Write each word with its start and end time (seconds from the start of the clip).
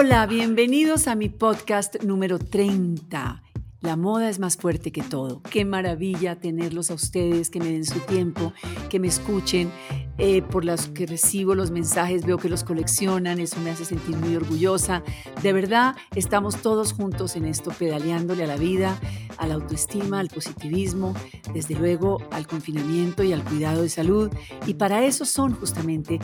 Hola, 0.00 0.26
bienvenidos 0.26 1.08
a 1.08 1.16
mi 1.16 1.28
podcast 1.28 2.04
número 2.04 2.38
30. 2.38 3.42
La 3.80 3.96
moda 3.96 4.30
es 4.30 4.38
más 4.38 4.56
fuerte 4.56 4.92
que 4.92 5.02
todo. 5.02 5.42
Qué 5.42 5.64
maravilla 5.64 6.38
tenerlos 6.38 6.92
a 6.92 6.94
ustedes, 6.94 7.50
que 7.50 7.58
me 7.58 7.72
den 7.72 7.84
su 7.84 7.98
tiempo, 7.98 8.52
que 8.90 9.00
me 9.00 9.08
escuchen. 9.08 9.72
Eh, 10.20 10.42
por 10.42 10.64
las 10.64 10.88
que 10.88 11.06
recibo 11.06 11.54
los 11.54 11.70
mensajes, 11.70 12.26
veo 12.26 12.38
que 12.38 12.48
los 12.48 12.64
coleccionan, 12.64 13.38
eso 13.38 13.60
me 13.60 13.70
hace 13.70 13.84
sentir 13.84 14.16
muy 14.16 14.34
orgullosa. 14.34 15.04
De 15.42 15.52
verdad, 15.52 15.94
estamos 16.16 16.56
todos 16.56 16.92
juntos 16.92 17.36
en 17.36 17.44
esto, 17.44 17.70
pedaleándole 17.70 18.42
a 18.42 18.48
la 18.48 18.56
vida, 18.56 18.98
a 19.36 19.46
la 19.46 19.54
autoestima, 19.54 20.18
al 20.18 20.28
positivismo, 20.28 21.14
desde 21.54 21.76
luego 21.76 22.18
al 22.32 22.48
confinamiento 22.48 23.22
y 23.22 23.32
al 23.32 23.44
cuidado 23.44 23.82
de 23.82 23.88
salud. 23.88 24.30
Y 24.66 24.74
para 24.74 25.04
eso 25.04 25.24
son 25.24 25.54
justamente 25.54 26.18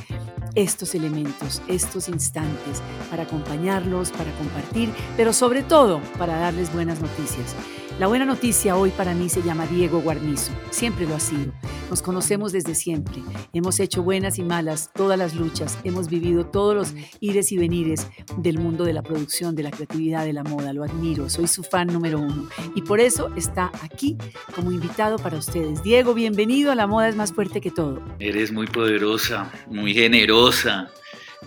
estos 0.56 0.96
elementos, 0.96 1.62
estos 1.68 2.08
instantes, 2.08 2.82
para 3.10 3.22
acompañarlos, 3.22 4.10
para 4.10 4.32
compartir, 4.38 4.90
pero 5.16 5.32
sobre 5.32 5.62
todo 5.62 6.00
para 6.18 6.36
darles 6.38 6.72
buenas 6.72 7.00
noticias. 7.00 7.54
La 8.00 8.08
buena 8.08 8.24
noticia 8.24 8.74
hoy 8.74 8.90
para 8.90 9.14
mí 9.14 9.28
se 9.28 9.40
llama 9.40 9.68
Diego 9.68 10.00
Guarnizo. 10.00 10.50
Siempre 10.70 11.06
lo 11.06 11.14
ha 11.14 11.20
sido. 11.20 11.52
Nos 11.88 12.02
conocemos 12.02 12.50
desde 12.50 12.74
siempre. 12.74 13.22
Hemos 13.52 13.78
hecho 13.78 14.02
buenas 14.02 14.36
y 14.40 14.42
malas 14.42 14.90
todas 14.92 15.16
las 15.16 15.36
luchas. 15.36 15.78
Hemos 15.84 16.08
vivido 16.08 16.44
todos 16.44 16.74
los 16.74 16.94
ires 17.20 17.52
y 17.52 17.56
venires 17.56 18.08
del 18.38 18.58
mundo 18.58 18.82
de 18.82 18.94
la 18.94 19.04
producción, 19.04 19.54
de 19.54 19.62
la 19.62 19.70
creatividad, 19.70 20.24
de 20.24 20.32
la 20.32 20.42
moda. 20.42 20.72
Lo 20.72 20.82
admiro. 20.82 21.30
Soy 21.30 21.46
su 21.46 21.62
fan 21.62 21.86
número 21.86 22.18
uno. 22.18 22.48
Y 22.74 22.82
por 22.82 22.98
eso 22.98 23.30
está 23.36 23.70
aquí 23.80 24.18
como 24.56 24.72
invitado 24.72 25.16
para 25.16 25.38
ustedes. 25.38 25.84
Diego, 25.84 26.14
bienvenido 26.14 26.72
a 26.72 26.74
La 26.74 26.88
Moda 26.88 27.08
es 27.08 27.14
más 27.14 27.32
fuerte 27.32 27.60
que 27.60 27.70
todo. 27.70 28.02
Eres 28.18 28.50
muy 28.50 28.66
poderosa, 28.66 29.52
muy 29.68 29.94
generosa 29.94 30.90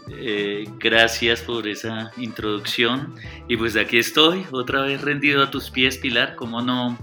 eh, 0.09 0.65
gracias 0.79 1.41
por 1.41 1.67
esa 1.67 2.11
introducción. 2.17 3.15
Y 3.47 3.57
pues 3.57 3.75
aquí 3.75 3.97
estoy, 3.97 4.45
otra 4.51 4.81
vez 4.81 5.01
rendido 5.01 5.43
a 5.43 5.51
tus 5.51 5.69
pies, 5.69 5.97
Pilar. 5.97 6.35
¿Cómo 6.35 6.61
no 6.61 6.97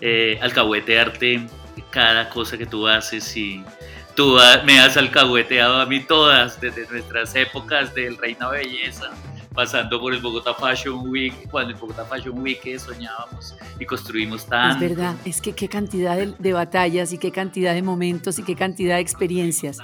eh, 0.00 0.38
alcahuetearte 0.40 1.46
cada 1.90 2.28
cosa 2.28 2.56
que 2.56 2.66
tú 2.66 2.86
haces? 2.86 3.36
Y 3.36 3.64
tú 4.14 4.36
me 4.64 4.78
has 4.80 4.96
alcahueteado 4.96 5.80
a 5.80 5.86
mí 5.86 6.00
todas, 6.00 6.60
desde 6.60 6.86
nuestras 6.88 7.34
épocas 7.34 7.94
del 7.94 8.16
Reina 8.16 8.48
Belleza, 8.48 9.10
pasando 9.52 10.00
por 10.00 10.14
el 10.14 10.20
Bogotá 10.20 10.54
Fashion 10.54 11.08
Week, 11.08 11.34
cuando 11.50 11.72
el 11.72 11.78
Bogotá 11.78 12.04
Fashion 12.04 12.38
Week 12.40 12.78
soñábamos 12.78 13.56
y 13.78 13.84
construimos 13.84 14.46
tanto. 14.46 14.84
Es 14.84 14.90
verdad, 14.90 15.16
es 15.24 15.40
que 15.40 15.52
qué 15.52 15.68
cantidad 15.68 16.16
de 16.16 16.52
batallas 16.52 17.12
y 17.12 17.18
qué 17.18 17.30
cantidad 17.30 17.74
de 17.74 17.82
momentos 17.82 18.38
y 18.38 18.42
qué 18.42 18.54
cantidad 18.54 18.96
de 18.96 19.00
experiencias. 19.00 19.78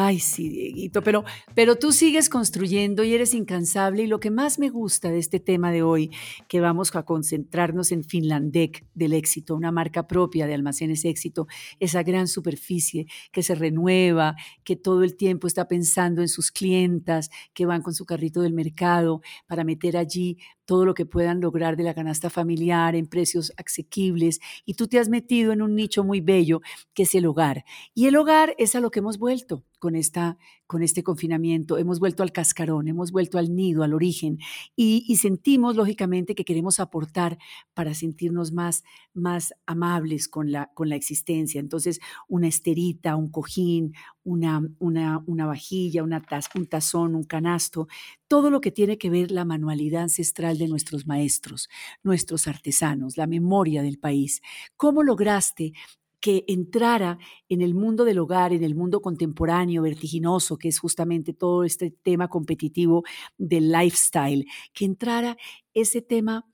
Ay, 0.00 0.20
sí, 0.20 0.48
Dieguito, 0.48 1.02
pero, 1.02 1.24
pero 1.56 1.74
tú 1.74 1.90
sigues 1.90 2.28
construyendo 2.28 3.02
y 3.02 3.14
eres 3.14 3.34
incansable 3.34 4.04
y 4.04 4.06
lo 4.06 4.20
que 4.20 4.30
más 4.30 4.60
me 4.60 4.68
gusta 4.68 5.10
de 5.10 5.18
este 5.18 5.40
tema 5.40 5.72
de 5.72 5.82
hoy, 5.82 6.12
que 6.46 6.60
vamos 6.60 6.94
a 6.94 7.02
concentrarnos 7.02 7.90
en 7.90 8.04
Finlandec 8.04 8.86
del 8.94 9.12
éxito, 9.12 9.56
una 9.56 9.72
marca 9.72 10.06
propia 10.06 10.46
de 10.46 10.54
almacenes 10.54 11.04
éxito, 11.04 11.48
esa 11.80 12.04
gran 12.04 12.28
superficie 12.28 13.06
que 13.32 13.42
se 13.42 13.56
renueva, 13.56 14.36
que 14.62 14.76
todo 14.76 15.02
el 15.02 15.16
tiempo 15.16 15.48
está 15.48 15.66
pensando 15.66 16.22
en 16.22 16.28
sus 16.28 16.52
clientas, 16.52 17.28
que 17.52 17.66
van 17.66 17.82
con 17.82 17.92
su 17.92 18.06
carrito 18.06 18.40
del 18.40 18.52
mercado 18.52 19.20
para 19.48 19.64
meter 19.64 19.96
allí 19.96 20.38
todo 20.68 20.84
lo 20.84 20.92
que 20.92 21.06
puedan 21.06 21.40
lograr 21.40 21.78
de 21.78 21.82
la 21.82 21.94
canasta 21.94 22.28
familiar 22.28 22.94
en 22.94 23.06
precios 23.06 23.54
asequibles 23.56 24.38
y 24.66 24.74
tú 24.74 24.86
te 24.86 24.98
has 24.98 25.08
metido 25.08 25.54
en 25.54 25.62
un 25.62 25.74
nicho 25.74 26.04
muy 26.04 26.20
bello 26.20 26.60
que 26.92 27.04
es 27.04 27.14
el 27.14 27.24
hogar. 27.24 27.64
Y 27.94 28.04
el 28.04 28.16
hogar 28.16 28.54
es 28.58 28.74
a 28.74 28.80
lo 28.80 28.90
que 28.90 28.98
hemos 28.98 29.16
vuelto 29.16 29.64
con, 29.78 29.96
esta, 29.96 30.36
con 30.66 30.82
este 30.82 31.02
confinamiento, 31.02 31.78
hemos 31.78 32.00
vuelto 32.00 32.22
al 32.22 32.32
cascarón, 32.32 32.86
hemos 32.86 33.12
vuelto 33.12 33.38
al 33.38 33.54
nido, 33.54 33.82
al 33.82 33.94
origen 33.94 34.40
y, 34.76 35.16
sentimos 35.16 35.74
lógicamente 35.74 36.34
que 36.34 36.44
queremos 36.44 36.80
aportar 36.80 37.38
para 37.72 37.94
sentirnos 37.94 38.52
más, 38.52 38.84
más 39.14 39.54
amables 39.64 40.28
con 40.28 40.52
la, 40.52 40.70
con 40.74 40.90
la 40.90 40.96
existencia. 40.96 41.60
Entonces, 41.60 41.98
una 42.28 42.46
esterita, 42.46 43.16
un 43.16 43.30
cojín, 43.30 43.94
una, 44.28 44.62
una, 44.78 45.22
una 45.26 45.46
vajilla, 45.46 46.02
una 46.02 46.22
un 46.54 46.66
tazón, 46.66 47.14
un 47.14 47.24
canasto, 47.24 47.88
todo 48.28 48.50
lo 48.50 48.60
que 48.60 48.70
tiene 48.70 48.98
que 48.98 49.08
ver 49.08 49.30
la 49.30 49.46
manualidad 49.46 50.02
ancestral 50.02 50.58
de 50.58 50.68
nuestros 50.68 51.06
maestros, 51.06 51.68
nuestros 52.02 52.46
artesanos, 52.46 53.16
la 53.16 53.26
memoria 53.26 53.82
del 53.82 53.98
país. 53.98 54.42
¿Cómo 54.76 55.02
lograste 55.02 55.72
que 56.20 56.44
entrara 56.46 57.18
en 57.48 57.62
el 57.62 57.74
mundo 57.74 58.04
del 58.04 58.18
hogar, 58.18 58.52
en 58.52 58.64
el 58.64 58.74
mundo 58.74 59.00
contemporáneo, 59.00 59.82
vertiginoso, 59.82 60.58
que 60.58 60.68
es 60.68 60.78
justamente 60.78 61.32
todo 61.32 61.64
este 61.64 61.90
tema 61.90 62.28
competitivo 62.28 63.04
del 63.38 63.72
lifestyle, 63.72 64.44
que 64.74 64.84
entrara 64.84 65.38
ese 65.72 66.02
tema 66.02 66.44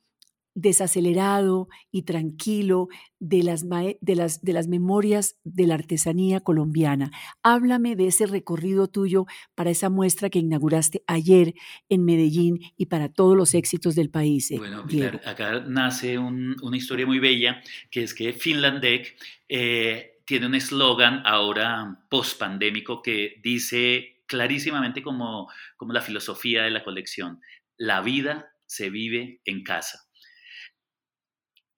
desacelerado 0.54 1.68
y 1.90 2.02
tranquilo 2.02 2.88
de 3.18 3.42
las, 3.42 3.64
de, 3.68 4.14
las, 4.16 4.42
de 4.42 4.52
las 4.52 4.68
memorias 4.68 5.36
de 5.44 5.66
la 5.66 5.74
artesanía 5.74 6.40
colombiana. 6.40 7.10
Háblame 7.42 7.96
de 7.96 8.06
ese 8.06 8.26
recorrido 8.26 8.88
tuyo 8.88 9.26
para 9.54 9.70
esa 9.70 9.90
muestra 9.90 10.30
que 10.30 10.38
inauguraste 10.38 11.02
ayer 11.06 11.54
en 11.88 12.04
Medellín 12.04 12.60
y 12.76 12.86
para 12.86 13.08
todos 13.08 13.36
los 13.36 13.54
éxitos 13.54 13.94
del 13.94 14.10
país. 14.10 14.50
Eh, 14.50 14.58
bueno, 14.58 14.84
acá 15.24 15.60
nace 15.66 16.18
una 16.18 16.76
historia 16.76 17.06
muy 17.06 17.18
bella, 17.18 17.62
que 17.90 18.02
es 18.02 18.14
que 18.14 18.32
Finlandec 18.32 19.16
eh, 19.48 20.20
tiene 20.24 20.46
un 20.46 20.54
eslogan 20.54 21.22
ahora 21.26 22.00
post-pandémico 22.08 23.02
que 23.02 23.40
dice 23.42 24.22
clarísimamente 24.26 25.02
como, 25.02 25.50
como 25.76 25.92
la 25.92 26.00
filosofía 26.00 26.62
de 26.62 26.70
la 26.70 26.84
colección, 26.84 27.40
la 27.76 28.00
vida 28.00 28.50
se 28.66 28.90
vive 28.90 29.40
en 29.44 29.62
casa. 29.62 30.03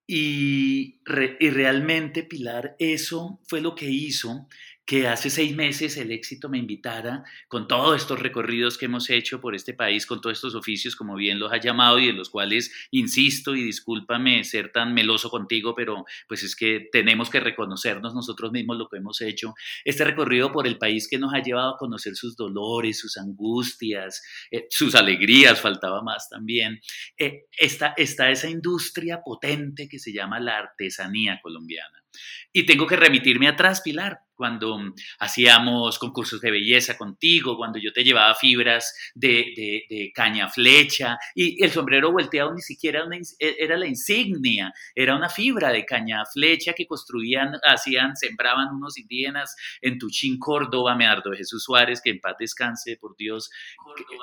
Y, 0.07 1.01
y, 1.39 1.49
realmente, 1.49 2.23
Pilar, 2.23 2.75
eso 2.79 3.39
fue 3.45 3.59
lo 3.59 3.75
que 3.75 3.89
hizo 3.89 4.47
que 4.87 5.05
hace 5.05 5.29
seis 5.29 5.53
meses 5.53 5.97
el 5.97 6.13
éxito 6.13 6.47
me 6.47 6.57
invitara 6.57 7.25
con 7.49 7.67
todos 7.67 7.97
estos 7.97 8.19
recorridos 8.19 8.77
que 8.77 8.85
hemos 8.85 9.09
hecho 9.09 9.41
por 9.41 9.53
este 9.53 9.73
país, 9.73 10.05
con 10.05 10.21
todos 10.21 10.37
estos 10.37 10.55
oficios, 10.55 10.95
como 10.95 11.15
bien 11.15 11.39
los 11.39 11.51
ha 11.51 11.57
llamado, 11.57 11.99
y 11.99 12.07
de 12.07 12.13
los 12.13 12.29
cuales 12.29 12.71
insisto 12.89 13.53
y 13.53 13.63
discúlpame 13.63 14.45
ser 14.45 14.71
tan 14.71 14.93
meloso 14.93 15.29
contigo, 15.29 15.75
pero 15.75 16.05
pues 16.29 16.41
es 16.43 16.55
que 16.55 16.87
tenemos 16.89 17.29
que 17.29 17.41
reconocernos 17.41 18.15
nosotros 18.15 18.53
mismos 18.53 18.77
lo 18.77 18.87
que 18.87 18.97
hemos 18.97 19.19
hecho. 19.19 19.55
Este 19.83 20.05
recorrido 20.05 20.53
por 20.53 20.65
el 20.65 20.77
país 20.77 21.09
que 21.09 21.19
nos 21.19 21.33
ha 21.33 21.43
llevado 21.43 21.75
a 21.75 21.77
conocer 21.77 22.15
sus 22.15 22.37
dolores, 22.37 22.97
sus 22.97 23.17
angustias, 23.17 24.23
eh, 24.51 24.67
sus 24.69 24.95
alegrías, 24.95 25.59
faltaba 25.59 26.01
más 26.01 26.29
también. 26.29 26.79
Eh, 27.17 27.47
está, 27.57 27.93
está 27.97 28.31
esa 28.31 28.49
industria 28.49 29.19
potente 29.21 29.89
que 29.89 29.99
se 29.99 30.13
llama 30.13 30.39
la 30.39 30.59
artesanía 30.59 31.41
colombiana. 31.43 32.05
Y 32.53 32.65
tengo 32.65 32.87
que 32.87 32.95
remitirme 32.95 33.49
atrás, 33.49 33.81
Pilar, 33.81 34.21
cuando 34.37 34.77
mm, 34.77 34.93
hacíamos 35.19 35.97
concursos 35.99 36.39
de 36.39 36.51
belleza 36.51 36.97
contigo, 36.97 37.57
cuando 37.57 37.79
yo 37.79 37.91
te 37.91 38.03
llevaba 38.03 38.35
fibras 38.35 38.95
de, 39.15 39.85
de, 39.89 40.11
caña 40.13 40.47
flecha 40.47 41.17
y 41.35 41.63
el 41.63 41.71
sombrero 41.71 42.11
volteado 42.11 42.53
ni 42.53 42.61
siquiera 42.61 43.03
e, 43.39 43.55
era 43.59 43.77
la 43.77 43.87
insignia, 43.87 44.73
era 44.95 45.15
una 45.15 45.29
fibra 45.29 45.71
de 45.71 45.85
caña 45.85 46.23
flecha 46.25 46.73
que 46.73 46.85
construían, 46.85 47.53
hacían, 47.63 48.15
sembraban 48.15 48.73
unos 48.73 48.97
indígenas 48.97 49.55
en 49.81 49.97
Tuchín, 49.97 50.37
Córdoba, 50.37 50.95
Medardo 50.95 51.31
de 51.31 51.37
Jesús 51.37 51.63
Suárez, 51.63 52.01
que 52.01 52.11
en 52.11 52.19
paz 52.19 52.35
descanse, 52.39 52.97
por 52.97 53.17
Dios. 53.17 53.49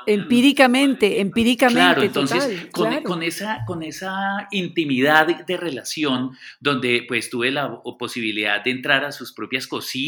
empíricamente, 0.07 1.21
empíricamente. 1.21 1.81
Claro, 1.81 2.03
entonces 2.03 2.69
con, 2.71 3.03
con, 3.03 3.23
esa, 3.23 3.65
con 3.67 3.83
esa 3.83 4.47
intimidad 4.53 5.45
de 5.45 5.57
relación 5.57 6.37
donde 6.61 7.05
pues 7.09 7.31
tuve 7.31 7.51
la 7.51 7.83
posibilidad 7.99 8.63
de 8.63 8.71
entrar 8.71 9.05
a 9.05 9.13
sus 9.13 9.33
propias 9.33 9.67
cocinas, 9.67 10.04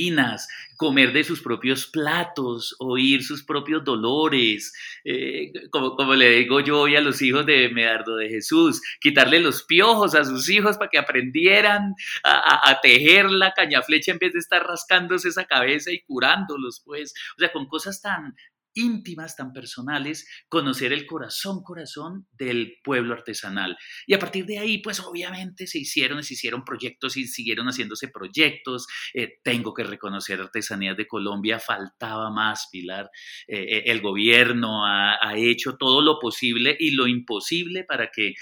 comer 0.76 1.12
de 1.12 1.24
sus 1.24 1.40
propios 1.40 1.86
platos, 1.86 2.76
oír 2.78 3.24
sus 3.24 3.42
propios 3.42 3.84
dolores, 3.84 4.72
eh, 5.04 5.52
como, 5.70 5.96
como, 5.96 6.14
le 6.14 6.31
digo 6.31 6.60
yo 6.60 6.81
hoy 6.81 6.96
a 6.96 7.00
los 7.00 7.22
hijos 7.22 7.46
de 7.46 7.69
Medardo 7.70 8.16
de 8.16 8.28
Jesús, 8.28 8.82
quitarle 9.00 9.40
los 9.40 9.62
piojos 9.62 10.14
a 10.14 10.25
sus 10.25 10.48
hijos 10.50 10.76
para 10.76 10.90
que 10.90 10.98
aprendieran 10.98 11.94
a, 12.22 12.70
a, 12.70 12.81
tejer 12.81 13.31
la 13.31 13.52
caña 13.52 13.82
flecha 13.82 14.12
en 14.12 14.19
vez 14.19 14.32
de 14.34 14.38
estar 14.38 14.62
rascándose 14.66 15.28
esa 15.28 15.44
cabeza 15.44 15.90
y 15.90 16.02
curándolos, 16.02 16.82
pues, 16.84 17.14
o 17.37 17.40
sea, 17.40 17.50
con 17.52 17.66
cosas 17.66 18.00
tan, 18.02 18.34
íntimas, 18.76 19.34
tan 19.34 19.52
personales, 19.52 20.28
conocer 20.49 20.93
el 20.93 21.06
corazón, 21.06 21.62
corazón 21.64 22.28
del 22.32 22.78
pueblo 22.84 23.14
artesanal. 23.14 23.76
Y 24.06 24.14
a 24.14 24.19
partir 24.19 24.46
de 24.46 24.58
ahí, 24.58 24.78
pues 24.78 25.00
obviamente 25.00 25.67
se 25.67 25.78
hicieron, 25.78 26.23
se 26.23 26.34
hicieron 26.34 26.64
proyectos 26.64 27.17
y 27.17 27.26
siguieron 27.26 27.67
haciéndose 27.67 28.08
proyectos. 28.08 28.87
Eh, 29.14 29.40
tengo 29.43 29.75
que 29.75 29.82
reconocer 29.82 30.40
Artesanías 30.40 30.96
de 30.96 31.08
Colombia, 31.08 31.58
faltaba 31.58 32.31
más, 32.31 32.69
Pilar. 32.70 33.11
Eh, 33.49 33.58
eh, 33.58 33.82
el 33.87 34.00
gobierno 34.00 34.87
ha, 34.87 35.19
ha 35.20 35.37
hecho 35.37 35.76
todo 35.76 36.02
lo 36.02 36.19
posible 36.20 36.76
y 36.78 36.90
lo 36.90 37.06
imposible 37.06 37.84
para 37.84 38.11
que 38.11 38.34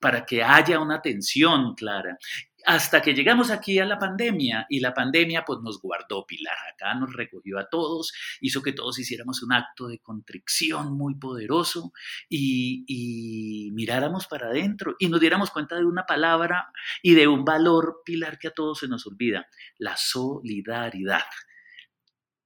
para 0.00 0.26
que 0.26 0.42
haya 0.42 0.80
una 0.80 0.96
atención 0.96 1.76
clara. 1.76 2.18
Hasta 2.64 3.02
que 3.02 3.14
llegamos 3.14 3.50
aquí 3.50 3.78
a 3.78 3.84
la 3.84 3.98
pandemia 3.98 4.66
y 4.68 4.80
la 4.80 4.94
pandemia 4.94 5.44
pues 5.44 5.60
nos 5.62 5.80
guardó 5.80 6.26
Pilar, 6.26 6.56
acá 6.72 6.94
nos 6.94 7.12
recogió 7.12 7.58
a 7.58 7.68
todos, 7.68 8.12
hizo 8.40 8.62
que 8.62 8.72
todos 8.72 8.98
hiciéramos 8.98 9.42
un 9.42 9.52
acto 9.52 9.88
de 9.88 9.98
contrición 9.98 10.96
muy 10.96 11.14
poderoso 11.16 11.92
y, 12.28 12.84
y 12.86 13.70
miráramos 13.72 14.26
para 14.26 14.48
adentro 14.48 14.96
y 14.98 15.08
nos 15.08 15.20
diéramos 15.20 15.50
cuenta 15.50 15.76
de 15.76 15.84
una 15.84 16.06
palabra 16.06 16.70
y 17.02 17.14
de 17.14 17.28
un 17.28 17.44
valor, 17.44 18.02
Pilar, 18.04 18.38
que 18.38 18.48
a 18.48 18.54
todos 18.54 18.78
se 18.78 18.88
nos 18.88 19.06
olvida, 19.06 19.46
la 19.78 19.96
solidaridad. 19.96 21.22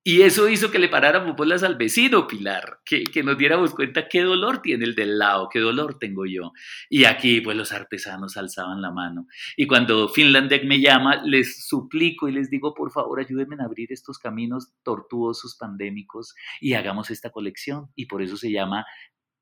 Y 0.09 0.23
eso 0.23 0.49
hizo 0.49 0.71
que 0.71 0.79
le 0.79 0.89
paráramos 0.89 1.35
bolas 1.35 1.65
al 1.65 1.75
vecino, 1.75 2.29
Pilar, 2.29 2.79
que, 2.85 3.03
que, 3.03 3.25
nos 3.25 3.37
diéramos 3.37 3.75
cuenta 3.75 4.07
qué 4.07 4.23
dolor 4.23 4.63
tiene 4.63 4.85
el 4.85 4.95
del 4.95 5.19
lado, 5.19 5.49
qué 5.53 5.59
dolor 5.59 5.99
tengo 5.99 6.27
yo. 6.27 6.53
Y 6.89 7.07
aquí, 7.07 7.41
pues 7.41 7.57
los 7.57 7.73
artesanos 7.73 8.37
alzaban 8.37 8.81
la 8.81 8.93
mano. 8.93 9.27
Y 9.57 9.67
cuando 9.67 10.09
Finlandec 10.09 10.65
me 10.65 10.81
llama, 10.81 11.25
les 11.25 11.67
suplico 11.67 12.29
y 12.29 12.33
les 12.33 12.51
digo, 12.51 12.73
por 12.73 12.93
favor, 12.93 13.19
ayúdenme 13.19 13.57
a 13.59 13.65
abrir 13.65 13.93
estos 13.93 14.21
caminos 14.21 14.75
tortuosos, 14.85 15.57
pandémicos, 15.57 16.37
y 16.61 16.75
hagamos 16.75 17.11
esta 17.11 17.31
colección. 17.31 17.91
Y 17.97 18.07
por 18.07 18.23
eso 18.23 18.37
se 18.37 18.53
llama 18.53 18.87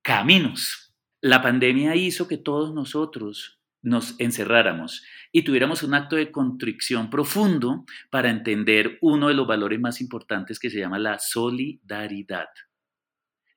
Caminos. 0.00 0.94
La 1.20 1.42
pandemia 1.42 1.94
hizo 1.94 2.26
que 2.26 2.38
todos 2.38 2.72
nosotros 2.72 3.60
nos 3.84 4.18
encerráramos 4.18 5.04
y 5.30 5.42
tuviéramos 5.42 5.82
un 5.82 5.94
acto 5.94 6.16
de 6.16 6.32
contrición 6.32 7.10
profundo 7.10 7.84
para 8.10 8.30
entender 8.30 8.98
uno 9.02 9.28
de 9.28 9.34
los 9.34 9.46
valores 9.46 9.78
más 9.78 10.00
importantes 10.00 10.58
que 10.58 10.70
se 10.70 10.78
llama 10.78 10.98
la 10.98 11.18
solidaridad. 11.18 12.48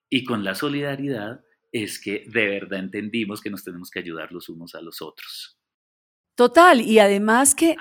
Y 0.09 0.25
con 0.25 0.44
la 0.44 0.53
solidaridad 0.53 1.41
es 1.71 2.00
que 2.00 2.25
de 2.27 2.47
verdad 2.47 2.79
entendimos 2.79 3.41
que 3.41 3.50
nos 3.50 3.63
tenemos 3.63 3.89
que 3.89 4.00
ayudar 4.00 4.31
los 4.31 4.50
unos 4.50 4.75
a 4.75 4.81
los 4.81 5.01
otros. 5.01 5.57
Total, 6.35 6.81
y 6.81 7.00
además 7.00 7.56
que, 7.56 7.75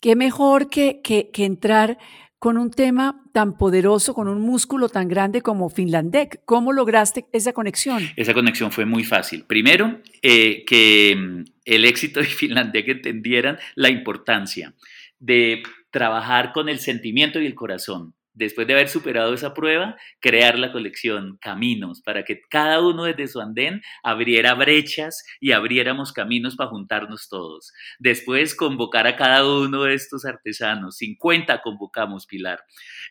que, 0.00 0.16
mejor 0.16 0.68
que, 0.70 1.00
que, 1.02 1.30
que 1.30 1.44
entrar 1.44 1.98
con 2.42 2.58
un 2.58 2.72
tema 2.72 3.22
tan 3.32 3.56
poderoso, 3.56 4.14
con 4.14 4.26
un 4.26 4.40
músculo 4.40 4.88
tan 4.88 5.06
grande 5.06 5.42
como 5.42 5.70
Finlandec. 5.70 6.40
¿Cómo 6.44 6.72
lograste 6.72 7.26
esa 7.32 7.52
conexión? 7.52 8.02
Esa 8.16 8.34
conexión 8.34 8.72
fue 8.72 8.84
muy 8.84 9.04
fácil. 9.04 9.44
Primero, 9.44 10.00
eh, 10.22 10.64
que 10.66 11.14
mm, 11.16 11.44
el 11.64 11.84
éxito 11.84 12.18
de 12.18 12.26
Finlandec 12.26 12.88
entendieran 12.88 13.58
la 13.76 13.90
importancia 13.90 14.74
de 15.20 15.62
trabajar 15.92 16.50
con 16.52 16.68
el 16.68 16.80
sentimiento 16.80 17.40
y 17.40 17.46
el 17.46 17.54
corazón 17.54 18.12
después 18.34 18.66
de 18.66 18.74
haber 18.74 18.88
superado 18.88 19.34
esa 19.34 19.54
prueba, 19.54 19.96
crear 20.20 20.58
la 20.58 20.72
colección 20.72 21.38
Caminos, 21.40 22.02
para 22.02 22.24
que 22.24 22.40
cada 22.50 22.80
uno 22.80 23.04
desde 23.04 23.28
su 23.28 23.40
andén 23.40 23.82
abriera 24.02 24.54
brechas 24.54 25.24
y 25.40 25.52
abriéramos 25.52 26.12
caminos 26.12 26.56
para 26.56 26.70
juntarnos 26.70 27.28
todos. 27.28 27.72
Después 27.98 28.54
convocar 28.54 29.06
a 29.06 29.16
cada 29.16 29.46
uno 29.46 29.84
de 29.84 29.94
estos 29.94 30.24
artesanos, 30.24 30.96
50 30.96 31.60
convocamos, 31.62 32.26
Pilar, 32.26 32.60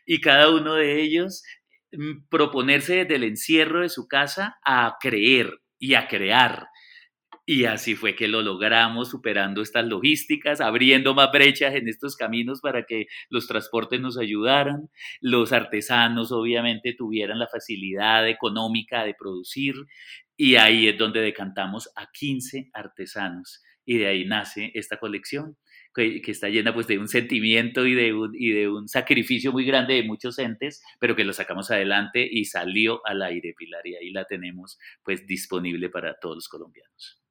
y 0.06 0.20
cada 0.20 0.50
uno 0.50 0.74
de 0.74 1.00
ellos 1.00 1.42
mm, 1.92 2.28
proponerse 2.28 2.96
desde 2.96 3.16
el 3.16 3.24
encierro 3.24 3.82
de 3.82 3.88
su 3.88 4.08
casa 4.08 4.58
a 4.64 4.96
creer 5.00 5.60
y 5.78 5.94
a 5.94 6.06
crear 6.06 6.68
y 7.44 7.64
así 7.64 7.96
fue 7.96 8.14
que 8.14 8.28
lo 8.28 8.40
logramos, 8.40 9.10
superando 9.10 9.62
estas 9.62 9.86
logísticas, 9.86 10.60
abriendo 10.60 11.14
más 11.14 11.30
brechas 11.32 11.74
en 11.74 11.88
estos 11.88 12.16
caminos 12.16 12.60
para 12.60 12.84
que 12.84 13.06
los 13.30 13.48
transportes 13.48 14.00
nos 14.00 14.16
ayudaran, 14.16 14.90
los 15.20 15.52
artesanos 15.52 16.30
obviamente 16.30 16.94
tuvieran 16.96 17.40
la 17.40 17.48
facilidad 17.48 18.28
económica 18.28 19.04
de 19.04 19.14
producir 19.14 19.74
y 20.36 20.54
ahí 20.54 20.86
es 20.88 20.96
donde 20.96 21.20
decantamos 21.20 21.90
a 21.96 22.08
15 22.12 22.70
artesanos 22.72 23.62
y 23.84 23.98
de 23.98 24.06
ahí 24.06 24.24
nace 24.24 24.70
esta 24.74 24.98
colección 24.98 25.56
que, 25.94 26.22
está 26.26 26.48
llena 26.48 26.72
pues 26.72 26.86
de 26.86 26.98
un 26.98 27.08
sentimiento 27.08 27.86
y 27.86 27.94
de 27.94 28.14
un, 28.14 28.32
y 28.34 28.50
de 28.52 28.68
un 28.68 28.88
sacrificio 28.88 29.52
muy 29.52 29.64
grande 29.64 29.94
de 29.94 30.04
muchos 30.04 30.38
entes, 30.38 30.82
pero 30.98 31.16
que 31.16 31.24
lo 31.24 31.32
sacamos 31.32 31.70
adelante 31.70 32.26
y 32.30 32.44
salió 32.46 33.04
al 33.04 33.22
aire, 33.22 33.52
Pilar, 33.56 33.86
y 33.86 33.96
ahí 33.96 34.10
la 34.10 34.24
tenemos 34.24 34.78
pues 35.02 35.26
disponible 35.26 35.90
para 35.90 36.14
todos 36.18 36.36
los 36.36 36.48
colombianos. 36.48 37.21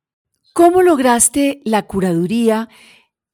¿Cómo 0.53 0.81
lograste 0.81 1.61
la 1.63 1.83
curaduría, 1.87 2.67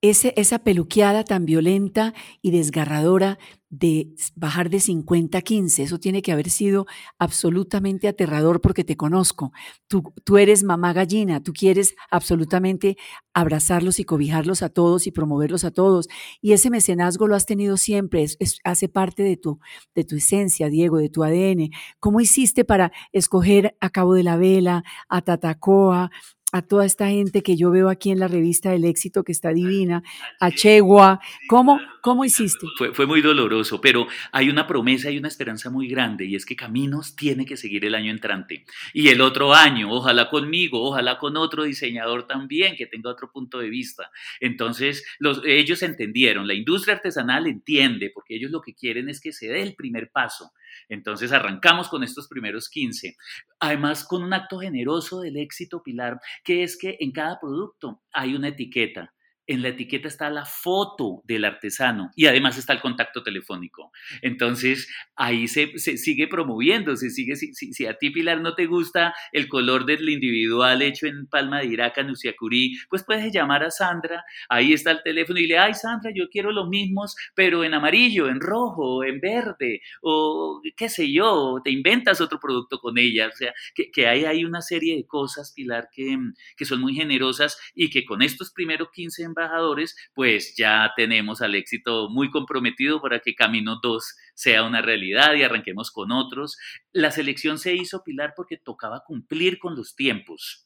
ese, 0.02 0.36
esa 0.38 0.60
peluqueada 0.60 1.24
tan 1.24 1.46
violenta 1.46 2.14
y 2.44 2.52
desgarradora 2.52 3.40
de 3.69 4.14
bajar 4.36 4.69
de 4.69 4.80
50 4.80 5.36
a 5.36 5.42
15? 5.42 5.81
Eso 5.81 5.98
tiene 6.00 6.22
que 6.22 6.31
haber 6.31 6.52
sido 6.52 6.86
absolutamente 7.18 8.08
aterrador 8.08 8.62
porque 8.62 8.84
te 8.84 8.98
conozco. 8.98 9.52
Tú, 9.88 10.14
tú 10.25 10.38
eres 10.38 10.64
mamá 10.64 10.94
gallina, 10.94 11.42
tú 11.42 11.54
quieres 11.54 11.96
absolutamente 12.12 12.98
abrazarlos 13.34 14.00
y 14.00 14.04
cobijarlos 14.04 14.62
a 14.62 14.69
todos 14.69 15.08
y 15.08 15.12
promoverlos 15.12 15.64
a 15.64 15.72
todos. 15.72 16.08
Y 16.40 16.54
ese 16.54 16.69
mecenazgo 16.69 17.28
lo 17.28 17.36
has 17.36 17.48
tenido 17.48 17.78
siempre, 17.78 18.22
es, 18.24 18.60
hace 18.64 18.90
parte 18.90 19.24
de 19.24 19.38
tu, 19.38 19.60
de 19.96 20.04
tu 20.04 20.18
esencia, 20.18 20.69
Diego, 20.69 21.00
de 21.00 21.10
tu 21.10 21.24
ADN. 21.24 21.72
¿Cómo 22.00 22.22
hiciste 22.22 22.64
para 22.64 22.92
escoger 23.12 23.75
a 23.81 23.90
Cabo 23.90 24.14
de 24.14 24.24
la 24.24 24.38
Vela, 24.38 24.84
a 25.10 25.22
Tatacoa, 25.24 26.12
a 26.53 26.61
toda 26.61 26.85
esta 26.85 27.09
gente 27.09 27.44
que 27.44 27.57
yo 27.57 27.71
veo 27.71 27.89
aquí 27.89 28.09
en 28.09 28.19
la 28.19 28.29
revista 28.29 28.71
del 28.71 28.85
éxito 28.85 29.23
que 29.23 29.33
está 29.33 29.51
divina, 29.51 30.01
a 30.39 30.49
Chegua, 30.49 31.19
¿cómo, 31.49 31.79
cómo 32.01 32.23
hiciste? 32.23 32.65
Fue, 32.77 32.94
fue, 32.94 33.05
muy 33.05 33.21
doloroso, 33.21 33.81
pero 33.81 34.07
hay 34.31 34.49
una 34.49 34.65
promesa 34.65 35.11
y 35.11 35.17
una 35.17 35.27
esperanza 35.27 35.69
muy 35.69 35.89
grande 35.89 36.25
y 36.25 36.35
es 36.35 36.45
que 36.45 36.55
Caminos 36.55 37.17
tiene 37.17 37.45
que 37.45 37.57
seguir 37.57 37.83
el 37.83 37.95
año 37.95 38.11
entrante 38.11 38.65
y 38.94 39.09
el 39.09 39.19
otro 39.19 39.53
año, 39.53 39.91
ojalá 39.91 40.29
conmigo, 40.29 40.81
ojalá 40.81 41.17
con 41.17 41.35
otro 41.35 41.63
diseñador 41.63 42.27
también 42.27 42.77
que 42.77 42.88
tenga 42.88 43.09
otro 43.09 43.29
punto 43.29 43.59
de 43.59 43.69
vista. 43.69 44.09
Entonces, 44.39 45.05
los, 45.19 45.41
ellos 45.45 45.83
entendieron, 45.83 46.47
la 46.47 46.53
industria 46.53 46.95
artesanal 46.95 47.47
entiende, 47.47 48.09
porque 48.13 48.35
ellos 48.35 48.51
lo 48.51 48.61
que 48.61 48.73
quieren 48.73 49.09
es 49.09 49.19
que 49.19 49.33
se 49.33 49.47
dé 49.47 49.63
el 49.63 49.75
primer 49.75 50.11
paso. 50.11 50.53
Entonces, 50.90 51.31
arrancamos 51.31 51.90
con 51.90 52.04
estos 52.04 52.28
primeros 52.28 52.69
15. 52.69 53.16
Además, 53.60 54.04
con 54.04 54.24
un 54.24 54.34
acto 54.34 54.60
generoso 54.60 55.22
del 55.22 55.38
éxito, 55.38 55.84
Pilar, 55.84 56.19
que 56.44 56.64
es 56.64 56.78
que 56.78 56.98
en 57.00 57.12
cada 57.12 57.40
producto 57.40 58.04
hay 58.12 58.36
una 58.36 58.50
etiqueta 58.50 59.14
en 59.47 59.61
la 59.61 59.69
etiqueta 59.69 60.07
está 60.07 60.29
la 60.29 60.45
foto 60.45 61.23
del 61.25 61.45
artesano 61.45 62.11
y 62.15 62.27
además 62.27 62.57
está 62.57 62.73
el 62.73 62.81
contacto 62.81 63.23
telefónico. 63.23 63.91
Entonces, 64.21 64.89
ahí 65.15 65.47
se, 65.47 65.77
sigue 65.77 66.27
promoviendo, 66.27 66.95
se 66.97 67.09
sigue, 67.09 67.35
si, 67.35 67.85
a 67.85 67.94
ti, 67.95 68.09
Pilar, 68.09 68.41
no 68.41 68.55
te 68.55 68.65
gusta 68.65 69.15
el 69.31 69.47
color 69.47 69.85
del 69.85 70.07
individual 70.09 70.81
hecho 70.81 71.07
en 71.07 71.27
Palma 71.27 71.59
de 71.59 71.67
Iraca, 71.67 72.01
en 72.01 72.11
Uciacurí, 72.11 72.77
pues 72.89 73.03
puedes 73.05 73.31
llamar 73.33 73.63
a 73.63 73.71
Sandra, 73.71 74.23
ahí 74.49 74.73
está 74.73 74.91
el 74.91 75.01
teléfono 75.01 75.39
y 75.39 75.47
le, 75.47 75.57
ay, 75.57 75.73
Sandra, 75.73 76.11
yo 76.13 76.29
quiero 76.29 76.51
los 76.51 76.67
mismos, 76.67 77.15
pero 77.33 77.63
en 77.63 77.73
amarillo, 77.73 78.27
en 78.27 78.41
rojo, 78.41 79.03
en 79.03 79.21
verde, 79.21 79.81
o 80.01 80.61
qué 80.75 80.89
sé 80.89 81.11
yo, 81.11 81.61
te 81.63 81.71
inventas 81.71 82.19
otro 82.19 82.39
producto 82.39 82.80
con 82.80 82.97
ella. 82.97 83.27
O 83.27 83.35
sea, 83.35 83.54
que, 83.73 83.89
que 83.92 84.07
ahí 84.07 84.25
hay 84.25 84.44
una 84.44 84.61
serie 84.61 84.95
de 84.97 85.06
cosas, 85.06 85.54
Pilar, 85.54 85.89
que, 85.92 86.18
que 86.57 86.66
son 86.66 86.81
muy 86.81 86.94
generosas 86.94 87.57
y 87.75 87.89
que 87.89 88.06
con 88.06 88.21
estos 88.21 88.51
primeros 88.51 88.89
15 88.92 89.23
embajadores, 89.37 89.95
pues 90.13 90.56
ya 90.57 90.91
tenemos 90.95 91.41
al 91.41 91.56
éxito 91.56 92.09
muy 92.09 92.29
comprometido 92.29 93.01
para 93.01 93.19
que 93.19 93.35
Camino 93.35 93.79
2 93.81 94.15
sea 94.33 94.63
una 94.63 94.81
realidad 94.81 95.35
y 95.35 95.44
arranquemos 95.44 95.91
con 95.91 96.11
otros. 96.11 96.57
La 96.91 97.11
selección 97.11 97.59
se 97.59 97.75
hizo, 97.75 98.03
Pilar, 98.03 98.33
porque 98.35 98.57
tocaba 98.57 99.03
cumplir 99.06 99.59
con 99.59 99.75
los 99.75 99.95
tiempos 99.95 100.63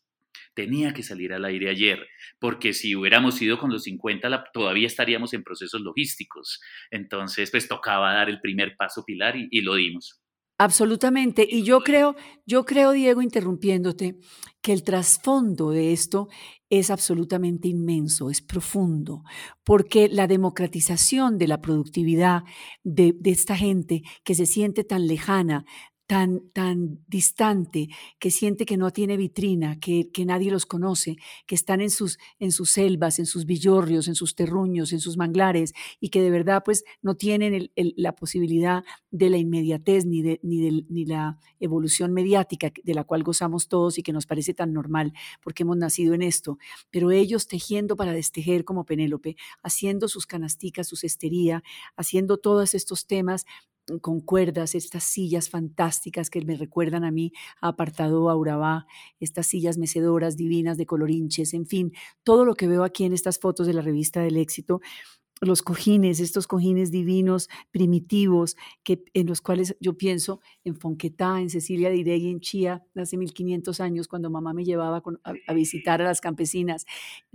tenía 0.53 0.93
que 0.93 1.01
salir 1.01 1.31
al 1.31 1.45
aire 1.45 1.69
ayer, 1.69 2.05
porque 2.37 2.73
si 2.73 2.93
hubiéramos 2.95 3.41
ido 3.41 3.57
con 3.57 3.71
los 3.71 3.83
50 3.83 4.51
todavía 4.53 4.85
estaríamos 4.85 5.33
en 5.33 5.43
procesos 5.43 5.79
logísticos. 5.79 6.59
Entonces, 6.89 7.51
pues 7.51 7.69
tocaba 7.69 8.13
dar 8.13 8.29
el 8.29 8.41
primer 8.41 8.75
paso, 8.75 9.05
Pilar, 9.05 9.37
y, 9.37 9.47
y 9.49 9.61
lo 9.61 9.75
dimos. 9.75 10.21
Absolutamente. 10.63 11.47
Y 11.49 11.63
yo 11.63 11.79
creo, 11.79 12.15
yo 12.45 12.65
creo, 12.65 12.91
Diego, 12.91 13.23
interrumpiéndote, 13.23 14.19
que 14.61 14.73
el 14.73 14.83
trasfondo 14.83 15.71
de 15.71 15.91
esto 15.91 16.27
es 16.69 16.91
absolutamente 16.91 17.67
inmenso, 17.67 18.29
es 18.29 18.43
profundo, 18.43 19.23
porque 19.63 20.07
la 20.07 20.27
democratización 20.27 21.39
de 21.39 21.47
la 21.47 21.61
productividad 21.61 22.43
de, 22.83 23.15
esta 23.25 23.55
gente 23.55 24.03
que 24.23 24.35
se 24.35 24.45
siente 24.45 24.83
tan 24.83 25.07
lejana 25.07 25.65
tan, 26.11 26.41
tan 26.51 26.99
distante, 27.07 27.87
que 28.19 28.31
siente 28.31 28.65
que 28.65 28.75
no 28.75 28.91
tiene 28.91 29.15
vitrina, 29.15 29.79
que, 29.79 30.11
que, 30.11 30.25
nadie 30.25 30.51
los 30.51 30.65
conoce, 30.65 31.15
que 31.47 31.55
están 31.55 31.79
en 31.79 31.89
sus, 31.89 32.19
en 32.37 32.51
sus 32.51 32.71
selvas, 32.71 33.17
en 33.17 33.25
sus 33.25 33.45
villorrios, 33.45 34.09
en 34.09 34.15
sus 34.15 34.35
terruños, 34.35 34.91
en 34.91 34.99
sus 34.99 35.15
manglares, 35.15 35.71
y 36.01 36.09
que 36.09 36.21
de 36.21 36.29
verdad 36.29 36.63
pues 36.65 36.83
no 37.01 37.15
tienen 37.15 37.71
la 37.77 38.13
posibilidad 38.13 38.83
de 39.09 39.29
la 39.29 39.37
inmediatez 39.37 40.05
ni, 40.05 40.21
de, 40.21 40.41
ni, 40.43 40.59
de, 40.59 40.85
ni 40.89 41.05
la 41.05 41.39
evolución 41.61 42.11
mediática 42.11 42.73
de 42.83 42.93
la 42.93 43.05
cual 43.05 43.23
gozamos 43.23 43.69
todos 43.69 43.97
y 43.97 44.03
que 44.03 44.11
nos 44.11 44.25
parece 44.25 44.53
tan 44.53 44.73
normal 44.73 45.13
porque 45.41 45.63
hemos 45.63 45.77
nacido 45.77 46.13
en 46.13 46.23
esto, 46.23 46.57
pero 46.89 47.11
ellos 47.11 47.47
tejiendo 47.47 47.95
para 47.95 48.11
destejer 48.11 48.65
como 48.65 48.83
Penélope, 48.83 49.37
haciendo 49.63 50.09
sus 50.09 50.27
canasticas, 50.27 50.89
su 50.89 50.97
cestería, 50.97 51.63
haciendo 51.95 52.35
todos 52.35 52.75
estos 52.75 53.07
temas 53.07 53.45
con 54.01 54.21
cuerdas, 54.21 54.75
estas 54.75 55.03
sillas 55.03 55.49
fantásticas 55.49 56.29
que 56.29 56.43
me 56.45 56.55
recuerdan 56.55 57.03
a 57.03 57.11
mí, 57.11 57.31
a 57.61 57.69
apartado 57.69 58.29
Aurabá, 58.29 58.85
estas 59.19 59.47
sillas 59.47 59.77
mecedoras 59.77 60.37
divinas 60.37 60.77
de 60.77 60.85
colorinches, 60.85 61.53
en 61.53 61.65
fin, 61.65 61.93
todo 62.23 62.45
lo 62.45 62.55
que 62.55 62.67
veo 62.67 62.83
aquí 62.83 63.05
en 63.05 63.13
estas 63.13 63.39
fotos 63.39 63.67
de 63.67 63.73
la 63.73 63.81
revista 63.81 64.21
del 64.21 64.37
éxito 64.37 64.81
los 65.41 65.63
cojines, 65.63 66.19
estos 66.19 66.45
cojines 66.45 66.91
divinos, 66.91 67.49
primitivos, 67.71 68.55
que, 68.83 69.03
en 69.15 69.25
los 69.25 69.41
cuales 69.41 69.75
yo 69.79 69.97
pienso 69.97 70.39
en 70.63 70.75
Fonquetá, 70.75 71.41
en 71.41 71.49
Cecilia 71.49 71.89
de 71.89 71.97
Iregui, 71.97 72.29
en 72.29 72.39
Chía, 72.41 72.85
hace 72.95 73.17
1500 73.17 73.79
años, 73.79 74.07
cuando 74.07 74.29
mamá 74.29 74.53
me 74.53 74.63
llevaba 74.63 75.01
a, 75.23 75.53
visitar 75.53 75.99
a 75.99 76.05
las 76.05 76.21
campesinas. 76.21 76.85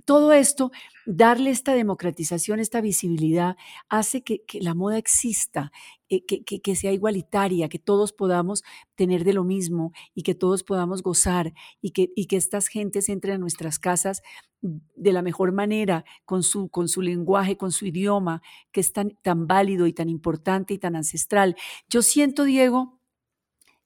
Todo 0.04 0.32
esto, 0.32 0.70
darle 1.04 1.50
esta 1.50 1.74
democratización, 1.74 2.60
esta 2.60 2.80
visibilidad, 2.80 3.56
hace 3.88 4.22
que, 4.22 4.44
la 4.60 4.74
moda 4.74 4.98
exista, 4.98 5.72
eh, 6.08 6.24
que, 6.24 6.44
que, 6.44 6.76
sea 6.76 6.92
igualitaria, 6.92 7.68
que 7.68 7.78
todos 7.78 8.12
podamos 8.12 8.62
tener 8.94 9.24
de 9.24 9.32
lo 9.32 9.42
mismo 9.42 9.92
y 10.14 10.22
que 10.22 10.34
todos 10.34 10.62
podamos 10.62 11.02
gozar 11.02 11.52
y 11.80 11.90
que, 11.90 12.12
y 12.14 12.26
que 12.26 12.36
estas 12.36 12.68
gentes 12.68 13.08
entren 13.08 13.34
a 13.34 13.38
nuestras 13.38 13.78
casas 13.78 14.22
de 14.60 15.12
la 15.12 15.22
mejor 15.22 15.52
manera, 15.52 16.04
con 16.24 16.42
su, 16.42 16.68
con 16.68 16.88
su 16.88 17.02
lenguaje, 17.02 17.56
con 17.56 17.72
su 17.72 17.86
idioma, 17.86 18.42
que 18.72 18.80
es 18.80 18.92
tan, 18.92 19.18
tan 19.22 19.46
válido 19.46 19.86
y 19.86 19.92
tan 19.92 20.08
importante 20.08 20.74
y 20.74 20.78
tan 20.78 20.96
ancestral. 20.96 21.56
Yo 21.88 22.02
siento, 22.02 22.44
Diego, 22.44 23.00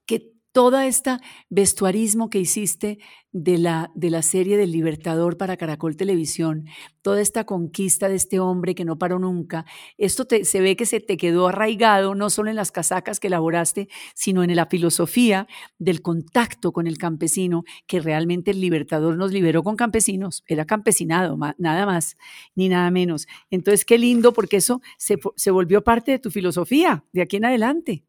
que 0.07 0.35
todo 0.53 0.81
este 0.81 1.19
vestuarismo 1.49 2.29
que 2.29 2.41
hiciste 2.41 2.99
de 3.33 3.59
la, 3.59 3.93
de 3.95 4.11
la 4.11 4.23
serie 4.23 4.57
del 4.57 4.73
Libertador 4.73 5.37
para 5.37 5.57
Caracol 5.57 5.97
Televisión, 5.97 6.67
toda 7.03 7.21
esta 7.21 7.45
conquista 7.45 8.09
de 8.09 8.17
este 8.17 8.41
hombre 8.41 8.75
que 8.75 8.85
no 8.85 8.99
paró 8.99 9.21
nunca, 9.21 9.65
esto 9.99 10.27
se 10.43 10.61
ve 10.61 10.75
que 10.75 10.87
se 10.87 10.99
te 10.99 11.17
quedó 11.17 11.49
arraigado 11.49 12.17
no 12.17 12.31
solo 12.31 12.51
en 12.51 12.57
las 12.57 12.73
casacas 12.73 13.21
que 13.21 13.29
elaboraste, 13.29 13.89
sino 14.15 14.43
en 14.43 14.55
la 14.57 14.67
filosofía 14.67 15.47
del 15.79 16.03
contacto 16.03 16.73
con 16.73 16.89
el 16.89 16.99
campesino, 16.99 17.63
que 17.87 18.01
realmente 18.01 18.51
el 18.51 18.61
Libertador 18.61 19.17
nos 19.17 19.33
liberó 19.33 19.63
con 19.63 19.77
campesinos, 19.77 20.43
era 20.49 20.65
campesinado, 20.65 21.39
nada 21.59 21.87
más 21.87 22.17
ni 22.57 22.69
nada 22.69 22.91
menos. 22.91 23.29
Entonces, 23.51 23.85
qué 23.85 23.99
lindo 23.99 24.33
porque 24.33 24.57
eso 24.57 24.81
se, 24.99 25.17
se 25.37 25.51
volvió 25.53 25.85
parte 25.85 26.11
de 26.11 26.19
tu 26.19 26.31
filosofía 26.31 27.05
de 27.13 27.23
aquí 27.23 27.37
en 27.37 27.45
adelante. 27.45 28.05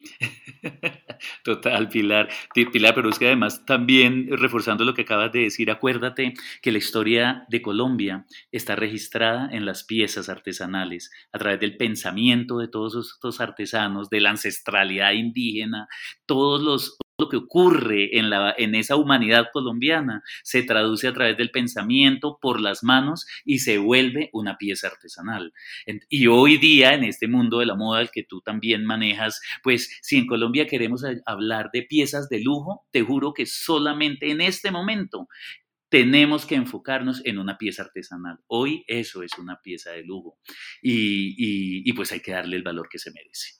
Total, 1.44 1.88
Pilar. 1.88 2.28
Pilar, 2.54 2.94
pero 2.94 3.10
es 3.10 3.18
que 3.18 3.26
además 3.26 3.64
también 3.64 4.28
reforzando 4.30 4.84
lo 4.84 4.94
que 4.94 5.02
acabas 5.02 5.32
de 5.32 5.40
decir, 5.40 5.70
acuérdate 5.70 6.34
que 6.62 6.72
la 6.72 6.78
historia 6.78 7.44
de 7.48 7.62
Colombia 7.62 8.26
está 8.52 8.76
registrada 8.76 9.48
en 9.52 9.64
las 9.66 9.84
piezas 9.84 10.28
artesanales, 10.28 11.10
a 11.32 11.38
través 11.38 11.60
del 11.60 11.76
pensamiento 11.76 12.58
de 12.58 12.68
todos 12.68 13.14
estos 13.14 13.40
artesanos, 13.40 14.10
de 14.10 14.20
la 14.20 14.30
ancestralidad 14.30 15.12
indígena, 15.12 15.88
todos 16.26 16.62
los 16.62 16.98
lo 17.20 17.28
que 17.28 17.36
ocurre 17.36 18.18
en, 18.18 18.30
la, 18.30 18.54
en 18.56 18.74
esa 18.74 18.96
humanidad 18.96 19.46
colombiana 19.52 20.22
se 20.42 20.62
traduce 20.62 21.08
a 21.08 21.12
través 21.12 21.36
del 21.36 21.50
pensamiento, 21.50 22.38
por 22.40 22.60
las 22.60 22.82
manos 22.82 23.26
y 23.44 23.60
se 23.60 23.78
vuelve 23.78 24.30
una 24.32 24.56
pieza 24.56 24.88
artesanal. 24.88 25.52
Y 26.08 26.26
hoy 26.26 26.56
día, 26.58 26.94
en 26.94 27.04
este 27.04 27.28
mundo 27.28 27.58
de 27.58 27.66
la 27.66 27.74
moda 27.74 28.00
al 28.00 28.10
que 28.10 28.22
tú 28.22 28.40
también 28.40 28.84
manejas, 28.84 29.40
pues 29.62 29.98
si 30.02 30.16
en 30.16 30.26
Colombia 30.26 30.66
queremos 30.66 31.04
hablar 31.26 31.70
de 31.72 31.82
piezas 31.82 32.28
de 32.28 32.40
lujo, 32.40 32.86
te 32.90 33.02
juro 33.02 33.32
que 33.34 33.46
solamente 33.46 34.30
en 34.30 34.40
este 34.40 34.70
momento 34.70 35.28
tenemos 35.88 36.46
que 36.46 36.54
enfocarnos 36.54 37.20
en 37.24 37.38
una 37.38 37.58
pieza 37.58 37.82
artesanal. 37.82 38.38
Hoy 38.46 38.84
eso 38.86 39.22
es 39.22 39.32
una 39.38 39.60
pieza 39.60 39.90
de 39.90 40.04
lujo 40.04 40.38
y, 40.80 41.82
y 41.88 41.92
pues 41.92 42.12
hay 42.12 42.20
que 42.20 42.32
darle 42.32 42.56
el 42.56 42.62
valor 42.62 42.88
que 42.88 42.98
se 42.98 43.10
merece. 43.10 43.59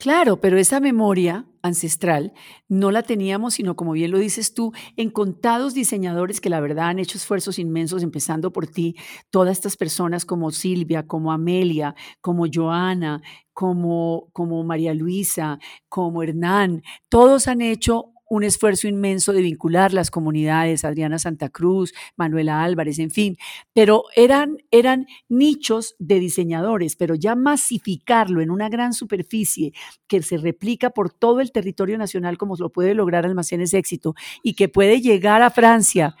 Claro, 0.00 0.40
pero 0.40 0.58
esa 0.58 0.78
memoria 0.78 1.44
ancestral 1.60 2.32
no 2.68 2.92
la 2.92 3.02
teníamos, 3.02 3.54
sino 3.54 3.74
como 3.74 3.90
bien 3.92 4.12
lo 4.12 4.18
dices 4.18 4.54
tú, 4.54 4.72
en 4.96 5.10
contados 5.10 5.74
diseñadores 5.74 6.40
que 6.40 6.50
la 6.50 6.60
verdad 6.60 6.86
han 6.90 7.00
hecho 7.00 7.18
esfuerzos 7.18 7.58
inmensos, 7.58 8.04
empezando 8.04 8.52
por 8.52 8.68
ti, 8.68 8.94
todas 9.30 9.56
estas 9.58 9.76
personas 9.76 10.24
como 10.24 10.52
Silvia, 10.52 11.04
como 11.08 11.32
Amelia, 11.32 11.96
como 12.20 12.46
Joana, 12.52 13.22
como, 13.52 14.28
como 14.32 14.62
María 14.62 14.94
Luisa, 14.94 15.58
como 15.88 16.22
Hernán, 16.22 16.82
todos 17.08 17.48
han 17.48 17.60
hecho 17.60 18.12
un 18.28 18.44
esfuerzo 18.44 18.88
inmenso 18.88 19.32
de 19.32 19.42
vincular 19.42 19.92
las 19.92 20.10
comunidades, 20.10 20.84
Adriana 20.84 21.18
Santa 21.18 21.48
Cruz, 21.48 21.94
Manuela 22.16 22.62
Álvarez, 22.62 22.98
en 22.98 23.10
fin, 23.10 23.36
pero 23.72 24.04
eran, 24.14 24.58
eran 24.70 25.06
nichos 25.28 25.96
de 25.98 26.20
diseñadores, 26.20 26.96
pero 26.96 27.14
ya 27.14 27.34
masificarlo 27.34 28.40
en 28.40 28.50
una 28.50 28.68
gran 28.68 28.92
superficie 28.92 29.72
que 30.06 30.22
se 30.22 30.36
replica 30.36 30.90
por 30.90 31.10
todo 31.12 31.40
el 31.40 31.52
territorio 31.52 31.98
nacional 31.98 32.38
como 32.38 32.56
lo 32.56 32.70
puede 32.70 32.94
lograr 32.94 33.24
Almacenes 33.24 33.74
Éxito 33.74 34.14
y 34.42 34.54
que 34.54 34.68
puede 34.68 35.00
llegar 35.00 35.42
a 35.42 35.50
Francia 35.50 36.16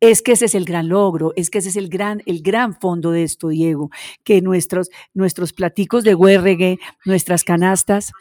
es 0.00 0.22
que 0.22 0.32
ese 0.32 0.46
es 0.46 0.54
el 0.54 0.64
gran 0.64 0.88
logro, 0.88 1.32
es 1.36 1.50
que 1.50 1.58
ese 1.58 1.68
es 1.68 1.76
el 1.76 1.88
gran, 1.88 2.22
el 2.24 2.42
gran 2.42 2.74
fondo 2.80 3.10
de 3.10 3.22
esto, 3.22 3.48
Diego, 3.48 3.90
que 4.24 4.40
nuestros, 4.40 4.88
nuestros 5.12 5.52
platicos 5.52 6.04
de 6.04 6.14
huérregue, 6.14 6.78
nuestras 7.04 7.44
canastas, 7.44 8.12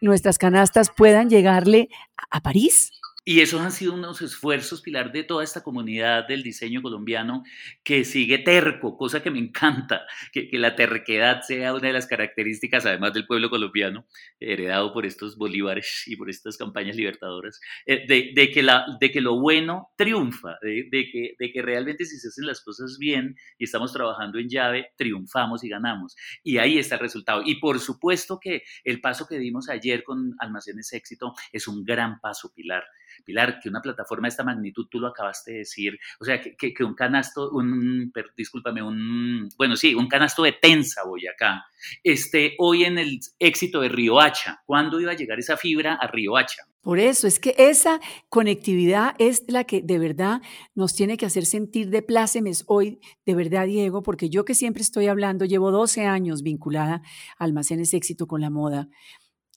nuestras 0.00 0.38
canastas 0.38 0.90
puedan 0.90 1.30
llegarle 1.30 1.88
a 2.30 2.40
París. 2.40 2.90
Y 3.22 3.40
esos 3.40 3.60
han 3.60 3.70
sido 3.70 3.92
unos 3.92 4.22
esfuerzos, 4.22 4.80
Pilar, 4.80 5.12
de 5.12 5.24
toda 5.24 5.44
esta 5.44 5.62
comunidad 5.62 6.26
del 6.26 6.42
diseño 6.42 6.80
colombiano 6.80 7.44
que 7.84 8.06
sigue 8.06 8.38
terco, 8.38 8.96
cosa 8.96 9.22
que 9.22 9.30
me 9.30 9.38
encanta, 9.38 10.06
que, 10.32 10.48
la 10.52 10.74
terquedad 10.74 11.42
sea 11.42 11.74
una 11.74 11.88
de 11.88 11.92
las 11.92 12.06
características, 12.06 12.86
además 12.86 13.12
del 13.12 13.26
pueblo 13.26 13.50
colombiano, 13.50 14.06
heredado 14.38 14.94
por 14.94 15.04
estos 15.04 15.36
bolívares 15.36 16.04
y 16.06 16.16
por 16.16 16.30
estas 16.30 16.56
campañas 16.56 16.96
libertadoras, 16.96 17.60
eh, 17.84 18.06
de, 18.06 18.50
que, 18.50 19.20
lo 19.20 19.38
bueno 19.38 19.90
triunfa, 19.96 20.56
de, 20.62 20.88
que, 20.90 21.34
de 21.38 21.52
que 21.52 21.62
realmente 21.62 22.06
si 22.06 22.18
se 22.18 22.28
hacen 22.28 22.46
las 22.46 22.62
cosas 22.62 22.96
bien 22.98 23.36
y 23.58 23.64
estamos 23.64 23.92
trabajando 23.92 24.38
en 24.38 24.48
llave, 24.48 24.88
triunfamos 24.96 25.62
y 25.62 25.68
ganamos. 25.68 26.16
Y 26.42 26.56
ahí 26.56 26.78
está 26.78 26.94
el 26.94 27.02
resultado. 27.02 27.42
Y 27.44 27.56
por 27.56 27.80
supuesto 27.80 28.40
que 28.40 28.62
el 28.82 29.02
paso 29.02 29.26
que 29.26 29.38
dimos 29.38 29.68
ayer 29.68 30.02
con 30.04 30.34
Almacenes 30.38 30.92
Éxito 30.94 31.34
es 31.52 31.68
un 31.68 31.84
gran 31.84 32.18
paso, 32.18 32.50
Pilar. 32.54 32.84
Pilar, 33.24 33.58
que 33.60 33.68
una 33.68 33.80
plataforma 33.80 34.26
de 34.26 34.30
esta 34.30 34.44
magnitud, 34.44 34.86
tú 34.90 35.00
lo 35.00 35.08
acabaste 35.08 35.52
de 35.52 35.58
decir, 35.58 35.98
o 36.20 36.24
sea, 36.24 36.40
que, 36.40 36.74
un 36.84 36.94
canasto, 36.94 37.50
un, 37.50 38.12
discúlpame, 38.36 38.82
un, 38.82 39.48
bueno, 39.56 39.76
sí, 39.76 39.94
un 39.94 40.08
canasto 40.08 40.42
de 40.42 40.52
Tensa 40.52 41.04
Boyacá, 41.04 41.64
esté 42.02 42.54
hoy 42.58 42.84
en 42.84 42.98
el 42.98 43.20
éxito 43.38 43.80
de 43.80 43.88
Río 43.88 44.20
Hacha. 44.20 44.62
¿Cuándo 44.66 45.00
iba 45.00 45.12
a 45.12 45.16
llegar 45.16 45.38
esa 45.38 45.56
fibra 45.56 45.94
a 45.94 46.06
Río 46.06 46.36
Hacha? 46.36 46.62
Por 46.82 46.98
eso, 46.98 47.26
es 47.26 47.38
que 47.38 47.54
esa 47.58 48.00
conectividad 48.30 49.14
es 49.18 49.44
la 49.48 49.64
que 49.64 49.82
de 49.82 49.98
verdad 49.98 50.40
nos 50.74 50.94
tiene 50.94 51.18
que 51.18 51.26
hacer 51.26 51.44
sentir 51.44 51.90
de 51.90 52.00
plácemes 52.00 52.64
hoy, 52.68 53.00
de 53.26 53.34
verdad, 53.34 53.66
Diego, 53.66 54.02
porque 54.02 54.30
yo 54.30 54.46
que 54.46 54.54
siempre 54.54 54.82
estoy 54.82 55.06
hablando, 55.08 55.44
llevo 55.44 55.72
12 55.72 56.06
años 56.06 56.42
vinculada 56.42 57.02
a 57.38 57.44
Almacenes 57.44 57.92
Éxito 57.92 58.26
con 58.26 58.40
la 58.40 58.48
moda, 58.48 58.88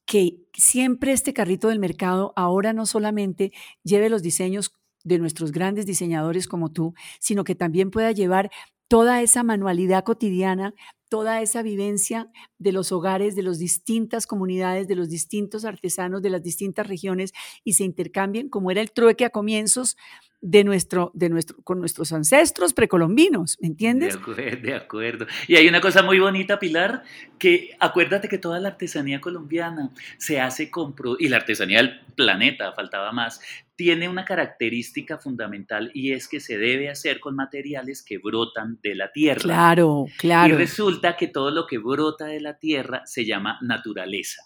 que 0.05 0.38
siempre 0.53 1.12
este 1.12 1.33
carrito 1.33 1.69
del 1.69 1.79
mercado 1.79 2.33
ahora 2.36 2.74
no 2.74 2.86
solamente 2.86 3.51
lleve 3.83 4.10
los 4.10 4.22
diseños 4.22 4.74
de 5.03 5.19
nuestros 5.19 5.51
grandes 5.51 5.86
diseñadores 5.86 6.48
como 6.48 6.72
tú, 6.72 6.93
sino 7.19 7.43
que 7.43 7.55
también 7.55 7.91
pueda 7.91 8.12
llevar 8.12 8.51
toda 8.88 9.22
esa 9.22 9.43
manualidad 9.43 10.03
cotidiana, 10.03 10.74
toda 11.13 11.43
esa 11.43 11.62
vivencia 11.62 12.27
de 12.58 12.72
los 12.72 12.91
hogares, 12.91 13.36
de 13.36 13.43
las 13.43 13.60
distintas 13.60 14.25
comunidades, 14.25 14.88
de 14.88 14.96
los 14.96 15.10
distintos 15.10 15.63
artesanos, 15.63 16.24
de 16.24 16.32
las 16.32 16.41
distintas 16.41 16.88
regiones 16.88 17.34
y 17.63 17.74
se 17.74 17.84
intercambien 17.84 18.50
como 18.50 18.72
era 18.72 18.82
el 18.82 18.91
trueque 18.91 19.24
a 19.24 19.29
comienzos 19.29 19.96
de 20.41 20.63
nuestro, 20.63 21.12
de 21.13 21.29
nuestro, 21.29 21.55
con 21.63 21.79
nuestros 21.79 22.12
ancestros 22.12 22.74
precolombinos, 22.74 23.60
¿me 23.62 23.67
entiendes? 23.67 24.15
De 24.15 24.20
acuerdo, 24.20 24.62
de 24.62 24.74
acuerdo. 24.74 25.27
Y 25.48 25.55
hay 25.55 25.67
una 25.67 25.82
cosa 25.82 26.01
muy 26.01 26.17
bonita, 26.17 26.58
Pilar, 26.58 27.03
que 27.38 27.77
acuérdate 27.79 28.27
que 28.27 28.39
toda 28.39 28.60
la 28.60 28.70
artesanía 28.70 29.22
colombiana 29.22 29.91
se 30.17 30.41
hace 30.41 30.72
con, 30.72 30.96
y 31.20 31.27
la 31.29 31.38
artesanía 31.38 31.77
del 31.77 32.01
planeta, 32.15 32.74
faltaba 32.74 33.12
más, 33.12 33.39
tiene 33.75 34.08
una 34.08 34.25
característica 34.25 35.18
fundamental 35.18 35.92
y 35.94 36.12
es 36.12 36.27
que 36.27 36.39
se 36.39 36.58
debe 36.58 36.89
hacer 36.89 37.20
con 37.20 37.36
materiales 37.36 38.03
que 38.03 38.18
brotan 38.18 38.80
de 38.82 38.96
la 38.96 39.12
tierra. 39.12 39.42
Claro, 39.42 40.06
claro. 40.18 40.53
Y 40.53 40.58
resulta 40.58 41.18
que 41.18 41.27
todo 41.27 41.51
lo 41.51 41.65
que 41.65 41.77
brota 41.77 42.25
de 42.25 42.42
la 42.42 42.60
tierra 42.60 43.01
se 43.06 43.25
llama 43.25 43.58
naturaleza. 43.62 44.44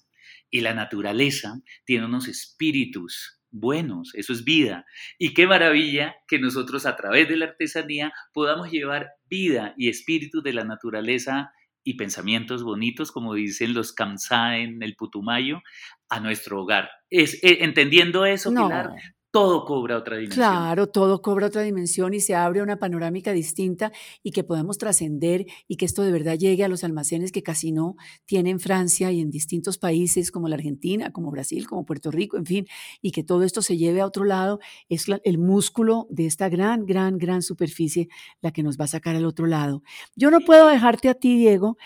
Y 0.50 0.62
la 0.62 0.74
naturaleza 0.74 1.60
tiene 1.86 2.05
unos 2.05 2.27
espíritus 2.27 3.41
buenos, 3.51 4.13
eso 4.15 4.34
es 4.34 4.43
vida. 4.43 4.86
Y 5.17 5.34
qué 5.34 5.48
maravilla 5.48 6.15
que 6.27 6.39
nosotros 6.39 6.86
a 6.86 6.96
través 6.96 7.27
de 7.27 7.38
la 7.38 7.46
artesanía 7.46 8.13
podamos 8.34 8.72
llevar 8.72 9.12
vida 9.25 9.74
y 9.77 9.89
espíritu 9.89 10.41
de 10.41 10.53
la 10.53 10.63
naturaleza 10.63 11.51
y 11.84 11.96
pensamientos 11.96 12.63
bonitos, 12.63 13.12
como 13.12 13.34
dicen 13.34 13.74
los 13.74 13.93
Kamsa 13.93 14.57
en 14.57 14.84
el 14.84 14.96
Putumayo, 14.96 15.62
a 16.10 16.19
nuestro 16.19 16.62
hogar. 16.62 16.89
Es, 17.10 17.36
eh, 17.43 17.60
entendiendo 17.62 18.25
eso, 18.25 18.50
Pilar, 18.50 18.91
todo 19.38 19.65
cobra 19.65 19.98
otra 19.98 20.17
dimensión. 20.17 20.44
Claro, 20.44 20.88
todo 20.88 21.22
cobra 21.22 21.48
otra 21.48 21.62
dimensión 21.62 22.13
y 22.13 22.20
se 22.20 22.34
abre 22.34 22.62
una 22.62 22.77
panorámica 22.77 23.34
distinta 23.34 23.91
y 24.24 24.32
que 24.32 24.44
podamos 24.44 24.77
trascender 24.79 25.46
y 25.67 25.75
que 25.75 25.86
esto 25.86 26.01
de 26.01 26.12
verdad 26.12 26.38
llegue 26.38 26.63
a 26.63 26.67
los 26.67 26.84
almacenes 26.84 27.32
que 27.32 27.44
casi 27.44 27.72
no 27.72 27.96
tienen 28.25 28.60
Francia 28.60 29.12
y 29.12 29.22
en 29.22 29.29
distintos 29.29 29.77
países 29.77 30.32
como 30.32 30.48
la 30.48 30.56
Argentina, 30.56 31.12
como 31.12 31.29
Brasil, 31.29 31.67
como 31.67 31.86
Puerto 31.86 32.10
Rico, 32.10 32.38
en 32.38 32.46
fin, 32.46 32.65
y 33.01 33.12
que 33.12 33.24
todo 33.24 33.44
esto 33.44 33.62
se 33.62 33.77
lleve 33.77 34.01
a 34.01 34.08
otro 34.08 34.24
lado, 34.24 34.60
es 34.89 35.06
el 35.24 35.38
músculo 35.38 36.08
de 36.10 36.25
esta 36.25 36.50
gran, 36.50 36.86
gran, 36.86 37.17
gran 37.17 37.44
superficie 37.44 38.08
la 38.41 38.51
que 38.51 38.63
nos 38.63 38.77
va 38.77 38.86
a 38.86 38.88
sacar 38.88 39.15
al 39.15 39.25
otro 39.25 39.46
lado. 39.46 39.84
Yo 40.15 40.32
no 40.32 40.39
puedo 40.39 40.67
dejarte 40.67 41.10
a 41.10 41.13
ti, 41.13 41.38
Diego, 41.38 41.77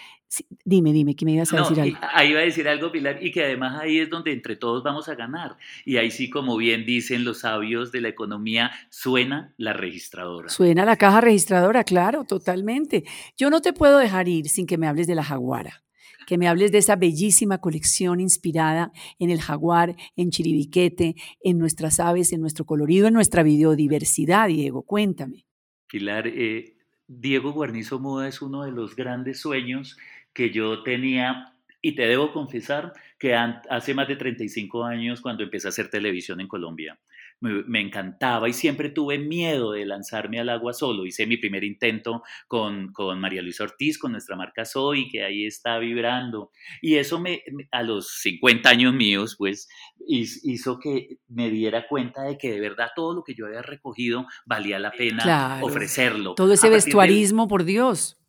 dime, 0.64 0.94
dime, 0.94 1.16
que 1.16 1.26
me 1.26 1.34
ibas 1.34 1.54
a 1.54 1.58
decir 1.58 1.82
algo. 1.82 1.98
Ahí 2.14 2.32
iba 2.32 2.40
a 2.40 2.44
decir 2.44 2.68
algo, 2.68 2.92
Pilar, 2.92 3.24
y 3.24 3.32
que 3.32 3.44
además 3.44 3.80
ahí 3.82 4.00
es 4.00 4.10
donde 4.10 4.32
entre 4.32 4.56
todos 4.56 4.84
vamos 4.84 5.10
a 5.10 5.16
ganar. 5.16 5.58
Y 5.86 5.98
ahí 5.98 6.12
sí, 6.12 6.30
como 6.30 6.58
bien 6.58 6.86
dicen 6.86 7.24
los 7.24 7.40
sabios 7.40 7.92
de 7.92 8.02
la 8.02 8.10
economía, 8.10 8.72
suena 8.90 9.54
la 9.58 9.74
registradora. 9.74 10.50
Suena 10.50 10.86
la 10.86 10.96
caja 10.96 11.22
registradora, 11.22 11.84
claro, 11.84 12.24
totalmente. 12.24 13.04
Yo 13.38 13.50
no 13.50 13.62
te 13.62 13.74
puedo 13.74 13.98
dejar 13.98 14.28
ir 14.28 14.48
sin 14.50 14.66
que 14.66 14.78
me 14.78 14.88
hables 14.88 15.08
de 15.08 15.16
la 15.16 15.24
jaguara 15.24 15.84
que 16.28 16.38
me 16.38 16.48
hables 16.48 16.72
de 16.72 16.78
esa 16.78 16.96
bellísima 16.96 17.58
colección 17.58 18.22
inspirada 18.22 18.94
en 19.20 19.32
el 19.32 19.42
jaguar, 19.42 19.98
en 20.16 20.30
Chiribiquete, 20.30 21.16
en 21.44 21.58
nuestras 21.58 22.00
aves, 22.00 22.32
en 22.32 22.40
nuestro 22.40 22.66
colorido, 22.66 23.08
en 23.08 23.14
nuestra 23.14 23.44
biodiversidad, 23.44 24.48
Diego. 24.48 24.84
Cuéntame. 24.84 25.46
Pilar, 25.88 26.28
eh, 26.28 26.78
Diego 27.06 27.52
Guarnizo 27.52 28.00
Moda 28.00 28.30
es 28.30 28.42
uno 28.42 28.64
de 28.64 28.72
los 28.72 28.96
grandes 28.96 29.42
sueños 29.42 29.98
que 30.34 30.50
yo 30.52 30.84
tenía 30.84 31.54
y 31.82 31.96
te 31.96 32.08
debo 32.08 32.32
confesar 32.32 32.94
que 33.18 33.34
hace 33.36 33.94
más 33.94 34.08
de 34.08 34.16
35 34.16 34.84
años 34.84 35.22
cuando 35.22 35.44
empecé 35.44 35.68
a 35.68 35.70
hacer 35.70 35.90
televisión 35.90 36.40
en 36.42 36.48
Colombia 36.48 37.00
me, 37.42 37.82
encantaba 37.82 38.48
y 38.48 38.54
siempre 38.54 38.90
tuve 38.90 39.18
miedo 39.18 39.72
de 39.72 39.86
lanzarme 39.86 40.40
al 40.40 40.50
agua 40.50 40.74
solo. 40.74 41.06
Hice 41.06 41.26
mi 41.26 41.38
primer 41.38 41.64
intento 41.64 42.22
con, 42.48 42.94
con 42.94 43.20
María 43.20 43.42
Luisa 43.42 43.64
Ortiz, 43.64 43.98
con 43.98 44.12
nuestra 44.12 44.36
marca 44.36 44.64
Soy, 44.64 45.10
que 45.10 45.24
ahí 45.24 45.46
está 45.46 45.80
vibrando. 45.80 46.52
Y 46.82 46.96
eso 46.96 47.20
me, 47.20 47.42
a 47.72 47.82
los 47.82 48.20
50 48.22 48.70
años 48.70 48.94
míos, 48.94 49.36
pues 49.38 49.68
hizo 50.08 50.80
que 50.80 51.18
me 51.28 51.50
diera 51.50 51.88
cuenta 51.88 52.24
de 52.24 52.38
que 52.38 52.52
de 52.52 52.60
verdad 52.60 52.90
todo 52.96 53.16
lo 53.16 53.24
que 53.24 53.34
yo 53.34 53.48
había 53.48 53.62
recogido 53.62 54.28
valía 54.46 54.78
la 54.78 54.92
pena 54.92 55.60
ofrecerlo. 55.62 56.36
Todo 56.36 56.54
ese 56.54 56.70
vestuarismo, 56.70 57.48
por 57.48 57.64
Dios 57.64 58.21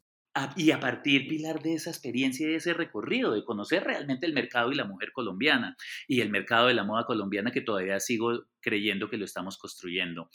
y 0.57 0.71
a 0.71 0.81
partir, 0.81 1.29
Pilar, 1.29 1.63
de 1.63 1.75
esa 1.75 1.91
experiencia 1.91 2.47
y 2.47 2.51
de 2.51 2.57
ese 2.57 2.73
recorrido, 2.73 3.33
de 3.33 3.45
conocer 3.45 3.85
realmente 3.85 4.25
el 4.27 4.33
mercado 4.33 4.73
y 4.73 4.75
la 4.75 4.85
mujer 4.85 5.13
colombiana 5.13 5.77
y 6.09 6.21
el 6.21 6.31
mercado 6.31 6.69
de 6.69 6.75
la 6.75 6.85
moda 6.85 7.05
colombiana 7.05 7.51
que 7.51 7.61
todavía 7.61 8.01
sigo 8.01 8.47
creyendo 8.61 9.11
que 9.11 9.19
lo 9.19 9.27
estamos 9.27 9.59
construyendo. 9.59 10.31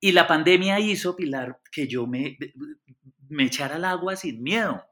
Y 0.00 0.12
la 0.12 0.26
pandemia 0.26 0.80
hizo, 0.80 1.16
Pilar, 1.16 1.58
que 1.70 1.86
yo 1.86 2.06
me, 2.06 2.38
echara 3.38 3.76
al 3.76 3.84
agua 3.84 4.16
sin 4.16 4.42
miedo. 4.42 4.82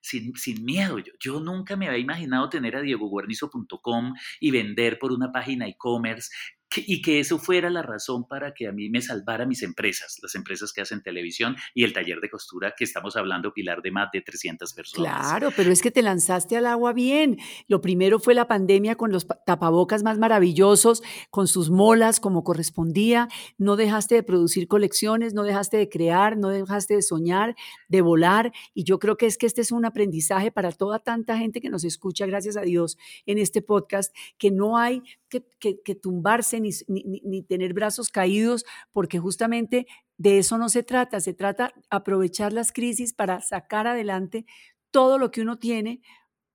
Sin, 0.00 0.34
sin, 0.36 0.64
miedo. 0.64 0.98
Yo, 1.00 1.12
yo, 1.18 1.40
nunca 1.40 1.76
me 1.76 1.88
había 1.88 1.98
imaginado 1.98 2.48
tener 2.48 2.76
a 2.76 2.82
diegoguarnizo.com 2.82 4.14
y 4.40 4.50
vender 4.52 4.98
por 4.98 5.12
una 5.12 5.32
página 5.32 5.66
e-commerce 5.66 6.30
y 6.76 7.02
que 7.02 7.20
eso 7.20 7.38
fuera 7.38 7.70
la 7.70 7.82
razón 7.82 8.26
para 8.26 8.52
que 8.52 8.66
a 8.66 8.72
mí 8.72 8.90
me 8.90 9.00
salvara 9.00 9.46
mis 9.46 9.62
empresas, 9.62 10.18
las 10.22 10.34
empresas 10.34 10.72
que 10.72 10.80
hacen 10.80 11.02
televisión 11.02 11.56
y 11.74 11.84
el 11.84 11.92
taller 11.92 12.20
de 12.20 12.28
costura 12.28 12.74
que 12.76 12.84
estamos 12.84 13.16
hablando, 13.16 13.52
Pilar, 13.52 13.82
de 13.82 13.90
más 13.90 14.10
de 14.12 14.20
300 14.20 14.72
personas. 14.74 15.10
Claro, 15.10 15.50
pero 15.56 15.70
es 15.70 15.80
que 15.80 15.90
te 15.90 16.02
lanzaste 16.02 16.56
al 16.56 16.66
agua 16.66 16.92
bien. 16.92 17.38
Lo 17.66 17.80
primero 17.80 18.18
fue 18.18 18.34
la 18.34 18.46
pandemia 18.46 18.96
con 18.96 19.12
los 19.12 19.26
tapabocas 19.46 20.02
más 20.02 20.18
maravillosos, 20.18 21.02
con 21.30 21.48
sus 21.48 21.70
molas 21.70 22.20
como 22.20 22.44
correspondía. 22.44 23.28
No 23.56 23.76
dejaste 23.76 24.16
de 24.16 24.22
producir 24.22 24.68
colecciones, 24.68 25.34
no 25.34 25.44
dejaste 25.44 25.76
de 25.76 25.88
crear, 25.88 26.36
no 26.36 26.48
dejaste 26.48 26.96
de 26.96 27.02
soñar, 27.02 27.56
de 27.88 28.00
volar. 28.02 28.52
Y 28.74 28.84
yo 28.84 28.98
creo 28.98 29.16
que 29.16 29.26
es 29.26 29.38
que 29.38 29.46
este 29.46 29.62
es 29.62 29.72
un 29.72 29.84
aprendizaje 29.84 30.50
para 30.50 30.72
toda 30.72 30.98
tanta 30.98 31.38
gente 31.38 31.60
que 31.60 31.70
nos 31.70 31.84
escucha, 31.84 32.26
gracias 32.26 32.56
a 32.56 32.62
Dios, 32.62 32.98
en 33.26 33.38
este 33.38 33.62
podcast, 33.62 34.14
que 34.36 34.50
no 34.50 34.76
hay 34.76 35.02
que, 35.28 35.94
tumbarse 35.94 36.57
ni, 36.60 36.70
ni, 36.86 37.42
tener 37.42 37.74
brazos 37.74 38.08
caídos, 38.08 38.64
porque 38.92 39.18
justamente 39.18 39.86
de 40.16 40.38
eso 40.38 40.58
no 40.58 40.68
se 40.68 40.82
trata, 40.82 41.20
se 41.20 41.34
trata 41.34 41.72
aprovechar 41.90 42.52
las 42.52 42.72
crisis 42.72 43.12
para 43.12 43.40
sacar 43.40 43.86
adelante 43.86 44.46
todo 44.90 45.18
lo 45.18 45.30
que 45.30 45.42
uno 45.42 45.58
tiene 45.58 46.00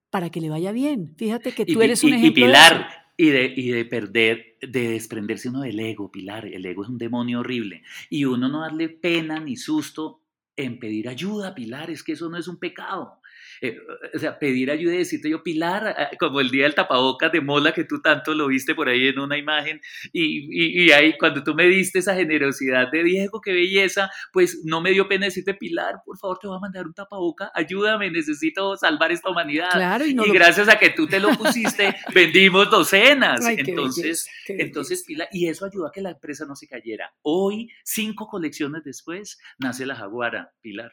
para 0.09 0.29
que 0.29 0.41
le 0.41 0.49
vaya 0.49 0.71
bien. 0.71 1.15
Fíjate 1.17 1.53
que 1.53 1.65
tú 1.65 1.81
eres 1.81 2.03
un 2.03 2.13
ejemplo. 2.13 2.27
Y 2.27 2.45
Pilar, 2.45 2.87
Y 3.17 3.29
de, 3.29 3.53
y 3.55 3.69
de 3.69 3.85
perder, 3.85 4.57
de 4.61 4.89
desprenderse 4.89 5.49
uno 5.49 5.61
del 5.61 5.79
ego, 5.79 6.11
Pilar. 6.11 6.45
El 6.45 6.65
ego 6.65 6.83
es 6.83 6.89
un 6.89 6.99
demonio 6.99 7.39
horrible. 7.39 7.81
Y 8.09 8.25
uno 8.25 8.47
no 8.47 8.61
darle 8.61 8.89
pena 8.89 9.39
ni 9.39 9.55
susto 9.55 10.21
en 10.55 10.77
pedir 10.77 11.09
ayuda, 11.09 11.55
Pilar. 11.55 11.89
Es 11.89 12.03
que 12.03 12.11
eso 12.11 12.29
no 12.29 12.37
es 12.37 12.47
un 12.47 12.57
pecado. 12.57 13.19
Eh, 13.61 13.77
o 14.13 14.19
sea, 14.19 14.37
pedir 14.37 14.69
ayuda 14.71 14.95
y 14.95 14.97
decirte 14.97 15.29
yo, 15.29 15.41
Pilar, 15.41 15.95
como 16.19 16.41
el 16.41 16.49
día 16.49 16.63
del 16.63 16.75
tapabocas 16.75 17.31
de 17.31 17.39
Mola, 17.39 17.73
que 17.73 17.85
tú 17.85 18.01
tanto 18.01 18.33
lo 18.33 18.47
viste 18.47 18.75
por 18.75 18.89
ahí 18.89 19.07
en 19.07 19.19
una 19.19 19.37
imagen, 19.37 19.79
y, 20.11 20.83
y, 20.83 20.91
ahí 20.91 21.17
cuando 21.17 21.43
tú 21.43 21.53
me 21.53 21.65
diste 21.65 21.99
esa 21.99 22.13
generosidad 22.13 22.91
de 22.91 23.03
Diego, 23.03 23.39
qué 23.39 23.53
belleza, 23.53 24.09
pues 24.31 24.61
no 24.65 24.81
me 24.81 24.91
dio 24.91 25.07
pena 25.07 25.25
decirte, 25.25 25.53
Pilar, 25.53 26.01
por 26.05 26.17
favor, 26.17 26.39
te 26.39 26.47
voy 26.47 26.57
a 26.57 26.59
mandar 26.59 26.85
un 26.85 26.93
tapaboca, 26.93 27.51
ayúdame, 27.53 28.11
necesito 28.11 28.75
salvar 28.75 29.11
esta 29.11 29.29
humanidad. 29.29 29.71
Claro, 29.71 30.05
y, 30.05 30.13
gracias 30.13 30.67
a 30.67 30.77
que 30.77 30.89
tú 30.89 31.07
te 31.07 31.19
lo 31.19 31.29
pusiste, 31.29 31.95
vendimos 32.13 32.69
docenas. 32.69 33.45
entonces, 33.45 34.27
entonces, 34.47 35.03
Pilar, 35.07 35.29
y 35.31 35.47
eso 35.47 35.65
ayudó 35.65 35.87
a 35.87 35.91
que 35.91 36.01
la 36.01 36.11
empresa 36.11 36.45
no 36.45 36.55
se 36.55 36.67
cayera. 36.67 37.13
Hoy, 37.21 37.69
cinco 37.83 38.27
colecciones 38.27 38.83
después, 38.83 39.39
nace 39.57 39.85
la 39.85 39.95
Jaguara, 39.95 40.51
Pilar 40.61 40.91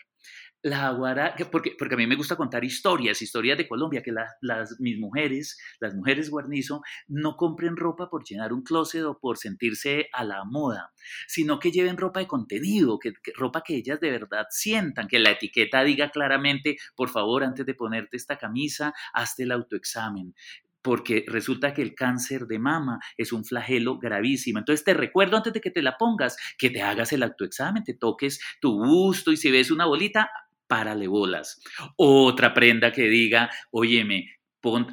la 0.62 0.78
jaguara, 0.78 1.34
porque, 1.50 1.74
porque 1.78 1.94
a 1.94 1.96
mí 1.96 2.06
me 2.06 2.16
gusta 2.16 2.36
contar 2.36 2.64
historias, 2.64 3.22
historias 3.22 3.56
de 3.56 3.66
Colombia, 3.66 4.02
que 4.02 4.12
las, 4.12 4.78
mis 4.78 4.98
mujeres, 4.98 5.58
las 5.80 5.94
mujeres 5.94 6.30
guarnizo, 6.30 6.82
no 7.08 7.36
compren 7.36 7.76
ropa 7.76 8.10
por 8.10 8.24
llenar 8.24 8.52
un 8.52 8.62
closet 8.62 9.04
o 9.04 9.18
por 9.18 9.38
sentirse 9.38 10.08
a 10.12 10.24
la 10.24 10.44
moda, 10.44 10.92
sino 11.26 11.58
que 11.58 11.70
lleven 11.72 11.96
ropa 11.96 12.20
de 12.20 12.26
contenido, 12.26 12.98
que, 12.98 13.12
ropa 13.34 13.62
que 13.62 13.76
ellas 13.76 14.00
de 14.00 14.10
verdad 14.10 14.46
sientan, 14.50 15.08
que 15.08 15.18
la 15.18 15.30
etiqueta 15.30 15.82
diga 15.82 16.10
claramente, 16.10 16.76
por 16.94 17.08
favor, 17.08 17.42
antes 17.42 17.64
de 17.64 17.74
ponerte 17.74 18.16
esta 18.16 18.36
camisa, 18.36 18.92
hazte 19.14 19.44
el 19.44 19.52
autoexamen 19.52 20.34
porque 20.82 21.26
resulta 21.28 21.74
que 21.74 21.82
el 21.82 21.94
cáncer 21.94 22.46
de 22.46 22.58
mama 22.58 23.00
es 23.18 23.34
un 23.34 23.44
flagelo 23.44 23.98
gravísimo. 23.98 24.58
Entonces 24.58 24.82
te 24.82 24.94
recuerdo 24.94 25.36
antes 25.36 25.52
de 25.52 25.60
que 25.60 25.70
te 25.70 25.82
la 25.82 25.98
pongas, 25.98 26.38
que 26.56 26.70
te 26.70 26.80
hagas 26.80 27.12
el 27.12 27.22
autoexamen, 27.22 27.84
te 27.84 27.92
toques 27.92 28.40
tu 28.62 28.82
busto 28.82 29.30
y 29.30 29.36
si 29.36 29.50
ves 29.50 29.70
una 29.70 29.84
bolita, 29.84 30.30
párale 30.70 31.09
bolas. 31.09 31.61
Otra 31.96 32.54
prenda 32.54 32.92
que 32.92 33.09
diga, 33.09 33.50
óyeme, 33.72 34.26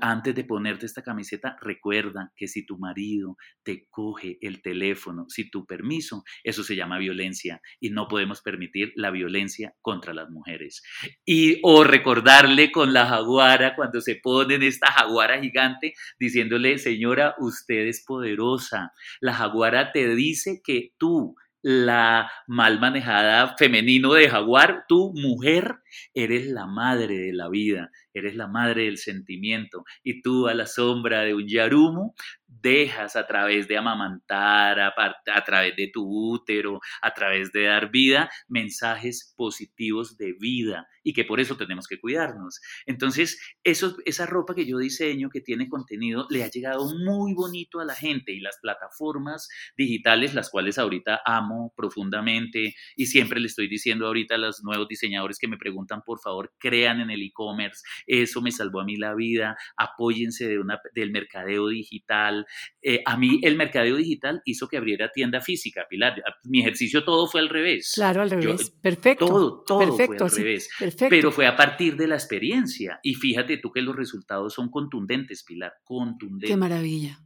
antes 0.01 0.33
de 0.33 0.43
ponerte 0.43 0.87
esta 0.87 1.03
camiseta, 1.03 1.55
recuerda 1.61 2.31
que 2.35 2.47
si 2.47 2.65
tu 2.65 2.79
marido 2.79 3.35
te 3.63 3.85
coge 3.91 4.39
el 4.41 4.61
teléfono, 4.63 5.25
si 5.27 5.51
tu 5.51 5.67
permiso, 5.67 6.23
eso 6.43 6.63
se 6.63 6.75
llama 6.75 6.97
violencia 6.97 7.61
y 7.79 7.89
no 7.89 8.07
podemos 8.07 8.41
permitir 8.41 8.91
la 8.95 9.11
violencia 9.11 9.73
contra 9.81 10.13
las 10.13 10.31
mujeres. 10.31 10.81
Y 11.25 11.59
o 11.63 11.83
recordarle 11.83 12.71
con 12.71 12.91
la 12.91 13.05
jaguara 13.05 13.75
cuando 13.75 14.01
se 14.01 14.15
ponen 14.15 14.63
esta 14.63 14.91
jaguara 14.91 15.39
gigante 15.41 15.93
diciéndole, 16.17 16.79
señora, 16.79 17.35
usted 17.37 17.87
es 17.87 18.03
poderosa. 18.03 18.91
La 19.19 19.33
jaguara 19.33 19.91
te 19.91 20.15
dice 20.15 20.61
que 20.63 20.91
tú 20.97 21.35
la 21.67 22.31
mal 22.47 22.79
manejada 22.79 23.57
femenino 23.57 24.13
de 24.13 24.29
jaguar, 24.29 24.85
tú 24.87 25.11
mujer 25.13 25.75
eres 26.13 26.47
la 26.47 26.65
madre 26.65 27.17
de 27.17 27.33
la 27.33 27.49
vida, 27.49 27.91
eres 28.13 28.35
la 28.35 28.47
madre 28.47 28.85
del 28.85 28.97
sentimiento 28.97 29.83
y 30.03 30.21
tú 30.21 30.47
a 30.47 30.53
la 30.53 30.65
sombra 30.65 31.21
de 31.21 31.33
un 31.33 31.47
yarumo 31.47 32.15
dejas 32.47 33.15
a 33.15 33.27
través 33.27 33.67
de 33.67 33.77
amamantar, 33.77 34.79
a, 34.79 35.43
través 35.45 35.75
de 35.75 35.89
tu 35.93 36.03
útero, 36.05 36.79
a 37.01 37.13
través 37.13 37.51
de 37.51 37.63
dar 37.63 37.91
vida, 37.91 38.29
mensajes 38.47 39.33
positivos 39.35 40.17
de 40.17 40.33
vida 40.33 40.87
y 41.03 41.13
que 41.13 41.25
por 41.25 41.39
eso 41.39 41.57
tenemos 41.57 41.87
que 41.87 41.99
cuidarnos. 41.99 42.59
Entonces, 42.85 43.39
esa 43.63 44.25
ropa 44.25 44.55
que 44.55 44.65
yo 44.65 44.77
diseño, 44.77 45.29
que 45.29 45.41
tiene 45.41 45.67
contenido, 45.69 46.25
le 46.29 46.43
ha 46.43 46.49
llegado 46.49 46.85
muy 46.97 47.33
bonito 47.33 47.79
a 47.79 47.85
la 47.85 47.95
gente 47.95 48.31
y 48.31 48.39
las 48.39 48.57
plataformas 48.61 49.49
digitales, 49.77 50.33
las 50.33 50.49
cuales 50.49 50.77
ahorita 50.77 51.21
amo 51.25 51.73
profundamente 51.75 52.75
y 52.95 53.05
siempre 53.07 53.39
le 53.39 53.47
estoy 53.47 53.67
diciendo 53.67 54.07
ahorita 54.07 54.35
a 54.35 54.39
los 54.39 54.63
nuevos 54.63 54.87
diseñadores 54.87 55.37
que 55.37 55.47
me 55.47 55.57
preguntan, 55.57 55.76
por 56.05 56.19
favor, 56.19 56.53
crean 56.57 57.01
en 57.01 57.09
el 57.09 57.21
e-commerce, 57.21 57.83
eso 58.05 58.41
me 58.41 58.51
salvó 58.51 58.81
a 58.81 58.85
mí 58.85 58.95
la 58.95 59.13
vida, 59.15 59.57
apóyense 59.75 60.47
de 60.47 60.59
una, 60.59 60.79
del 60.93 61.11
mercadeo 61.11 61.67
digital. 61.67 62.45
Eh, 62.81 63.01
a 63.05 63.17
mí 63.17 63.39
el 63.43 63.55
mercadeo 63.55 63.95
digital 63.97 64.41
hizo 64.45 64.67
que 64.67 64.77
abriera 64.77 65.11
tienda 65.11 65.41
física, 65.41 65.85
Pilar. 65.89 66.21
Mi 66.43 66.61
ejercicio 66.61 67.03
todo 67.03 67.27
fue 67.27 67.41
al 67.41 67.49
revés. 67.49 67.91
Claro, 67.95 68.21
al 68.21 68.29
revés. 68.29 68.71
perfecto. 68.81 69.25
Todo, 69.25 69.63
todo 69.65 69.93
fue 69.93 70.17
al 70.17 70.31
revés. 70.31 70.69
Pero 71.09 71.31
fue 71.31 71.47
a 71.47 71.55
partir 71.55 71.95
de 71.95 72.07
la 72.07 72.15
experiencia. 72.15 72.99
Y 73.03 73.15
fíjate 73.15 73.57
tú 73.57 73.71
que 73.71 73.81
los 73.81 73.95
resultados 73.95 74.53
son 74.53 74.69
contundentes, 74.69 75.43
Pilar, 75.43 75.73
contundentes. 75.83 76.49
Qué 76.49 76.57
maravilla. 76.57 77.19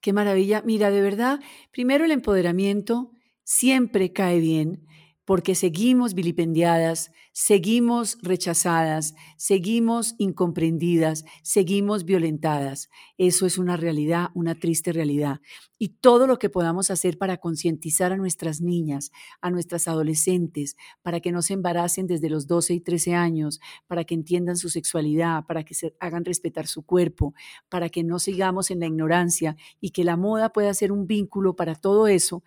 Qué 0.00 0.12
maravilla. 0.12 0.62
Mira, 0.64 0.90
de 0.90 1.02
verdad, 1.02 1.40
primero 1.72 2.04
el 2.04 2.10
empoderamiento 2.10 3.10
siempre 3.42 4.12
cae 4.12 4.40
bien 4.40 4.86
porque 5.30 5.54
seguimos 5.54 6.14
vilipendiadas, 6.14 7.12
seguimos 7.30 8.18
rechazadas, 8.20 9.14
seguimos 9.36 10.16
incomprendidas, 10.18 11.24
seguimos 11.44 12.04
violentadas. 12.04 12.90
Eso 13.16 13.46
es 13.46 13.56
una 13.56 13.76
realidad, 13.76 14.30
una 14.34 14.56
triste 14.56 14.92
realidad. 14.92 15.40
Y 15.78 15.90
todo 16.00 16.26
lo 16.26 16.40
que 16.40 16.50
podamos 16.50 16.90
hacer 16.90 17.16
para 17.16 17.36
concientizar 17.36 18.12
a 18.12 18.16
nuestras 18.16 18.60
niñas, 18.60 19.12
a 19.40 19.52
nuestras 19.52 19.86
adolescentes, 19.86 20.76
para 21.00 21.20
que 21.20 21.30
no 21.30 21.42
se 21.42 21.54
embaracen 21.54 22.08
desde 22.08 22.28
los 22.28 22.48
12 22.48 22.74
y 22.74 22.80
13 22.80 23.14
años, 23.14 23.60
para 23.86 24.02
que 24.02 24.14
entiendan 24.14 24.56
su 24.56 24.68
sexualidad, 24.68 25.46
para 25.46 25.62
que 25.62 25.74
se 25.74 25.94
hagan 26.00 26.24
respetar 26.24 26.66
su 26.66 26.82
cuerpo, 26.82 27.34
para 27.68 27.88
que 27.88 28.02
no 28.02 28.18
sigamos 28.18 28.72
en 28.72 28.80
la 28.80 28.86
ignorancia 28.86 29.56
y 29.80 29.90
que 29.90 30.02
la 30.02 30.16
moda 30.16 30.52
pueda 30.52 30.74
ser 30.74 30.90
un 30.90 31.06
vínculo 31.06 31.54
para 31.54 31.76
todo 31.76 32.08
eso, 32.08 32.42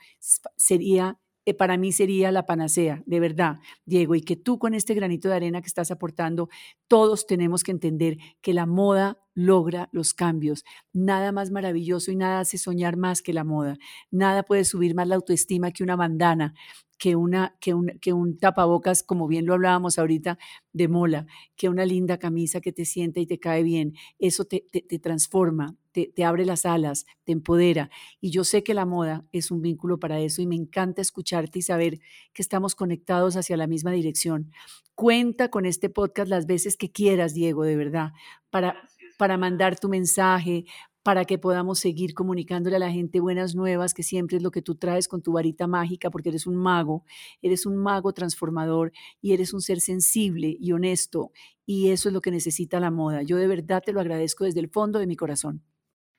sería 0.57 1.17
eh, 1.45 1.53
para 1.53 1.77
mí 1.77 1.91
sería 1.91 2.31
la 2.31 2.45
panacea, 2.45 3.03
de 3.05 3.19
verdad, 3.19 3.59
Diego, 3.85 4.15
y 4.15 4.21
que 4.21 4.35
tú 4.35 4.59
con 4.59 4.73
este 4.73 4.93
granito 4.93 5.29
de 5.29 5.35
arena 5.35 5.61
que 5.61 5.67
estás 5.67 5.91
aportando, 5.91 6.49
todos 6.87 7.27
tenemos 7.27 7.63
que 7.63 7.71
entender 7.71 8.17
que 8.41 8.53
la 8.53 8.65
moda 8.65 9.19
logra 9.35 9.89
los 9.91 10.13
cambios. 10.13 10.63
Nada 10.93 11.31
más 11.31 11.51
maravilloso 11.51 12.11
y 12.11 12.15
nada 12.15 12.41
hace 12.41 12.57
soñar 12.57 12.97
más 12.97 13.21
que 13.21 13.33
la 13.33 13.43
moda. 13.43 13.77
Nada 14.11 14.43
puede 14.43 14.63
subir 14.63 14.95
más 14.95 15.07
la 15.07 15.15
autoestima 15.15 15.71
que 15.71 15.83
una 15.83 15.95
bandana, 15.95 16.53
que, 16.97 17.15
una, 17.17 17.57
que, 17.59 17.73
un, 17.73 17.87
que 17.99 18.13
un 18.13 18.37
tapabocas, 18.37 19.03
como 19.03 19.27
bien 19.27 19.45
lo 19.45 19.53
hablábamos 19.53 19.99
ahorita, 19.99 20.37
de 20.71 20.87
mola, 20.87 21.25
que 21.57 21.67
una 21.67 21.85
linda 21.85 22.17
camisa 22.17 22.61
que 22.61 22.71
te 22.71 22.85
sienta 22.85 23.19
y 23.19 23.25
te 23.25 23.39
cae 23.39 23.63
bien. 23.63 23.93
Eso 24.19 24.45
te, 24.45 24.65
te, 24.71 24.99
transforma, 24.99 25.75
te, 25.93 26.11
te, 26.13 26.25
abre 26.25 26.45
las 26.45 26.65
alas, 26.65 27.05
te 27.23 27.31
empodera. 27.31 27.89
Y 28.19 28.31
yo 28.31 28.43
sé 28.43 28.63
que 28.63 28.73
la 28.73 28.85
moda 28.85 29.25
es 29.31 29.51
un 29.51 29.61
vínculo 29.61 29.99
para 29.99 30.19
eso 30.19 30.41
y 30.41 30.47
me 30.47 30.55
encanta 30.55 31.01
escucharte 31.01 31.59
y 31.59 31.61
saber 31.61 31.99
que 32.33 32.41
estamos 32.41 32.75
conectados 32.75 33.37
hacia 33.37 33.55
la 33.55 33.67
misma 33.67 33.91
dirección. 33.91 34.51
Cuenta 34.95 35.49
con 35.49 35.65
este 35.65 35.89
podcast 35.89 36.29
las 36.29 36.45
veces 36.45 36.75
que 36.75 36.91
quieras, 36.91 37.33
Diego, 37.33 37.63
de 37.63 37.77
verdad, 37.77 38.11
para, 38.49 38.75
para 39.17 39.37
mandar 39.37 39.79
tu 39.79 39.87
mensaje, 39.87 40.65
para 41.03 41.25
que 41.25 41.37
podamos 41.37 41.79
seguir 41.79 42.13
comunicándole 42.13 42.77
a 42.77 42.79
la 42.79 42.91
gente 42.91 43.19
buenas 43.19 43.55
nuevas, 43.55 43.93
que 43.93 44.03
siempre 44.03 44.37
es 44.37 44.43
lo 44.43 44.51
que 44.51 44.61
tú 44.61 44.75
traes 44.75 45.07
con 45.07 45.21
tu 45.21 45.33
varita 45.33 45.67
mágica, 45.67 46.09
porque 46.09 46.29
eres 46.29 46.47
un 46.47 46.55
mago, 46.55 47.03
eres 47.41 47.65
un 47.65 47.75
mago 47.75 48.13
transformador 48.13 48.93
y 49.21 49.33
eres 49.33 49.53
un 49.53 49.61
ser 49.61 49.81
sensible 49.81 50.55
y 50.59 50.71
honesto, 50.71 51.31
y 51.65 51.89
eso 51.89 52.09
es 52.09 52.13
lo 52.13 52.21
que 52.21 52.31
necesita 52.31 52.79
la 52.79 52.89
moda. 52.89 53.21
Yo 53.21 53.37
de 53.37 53.47
verdad 53.47 53.83
te 53.85 53.91
lo 53.91 53.99
agradezco 53.99 54.45
desde 54.45 54.61
el 54.61 54.69
fondo 54.69 54.99
de 54.99 55.07
mi 55.07 55.17
corazón. 55.17 55.61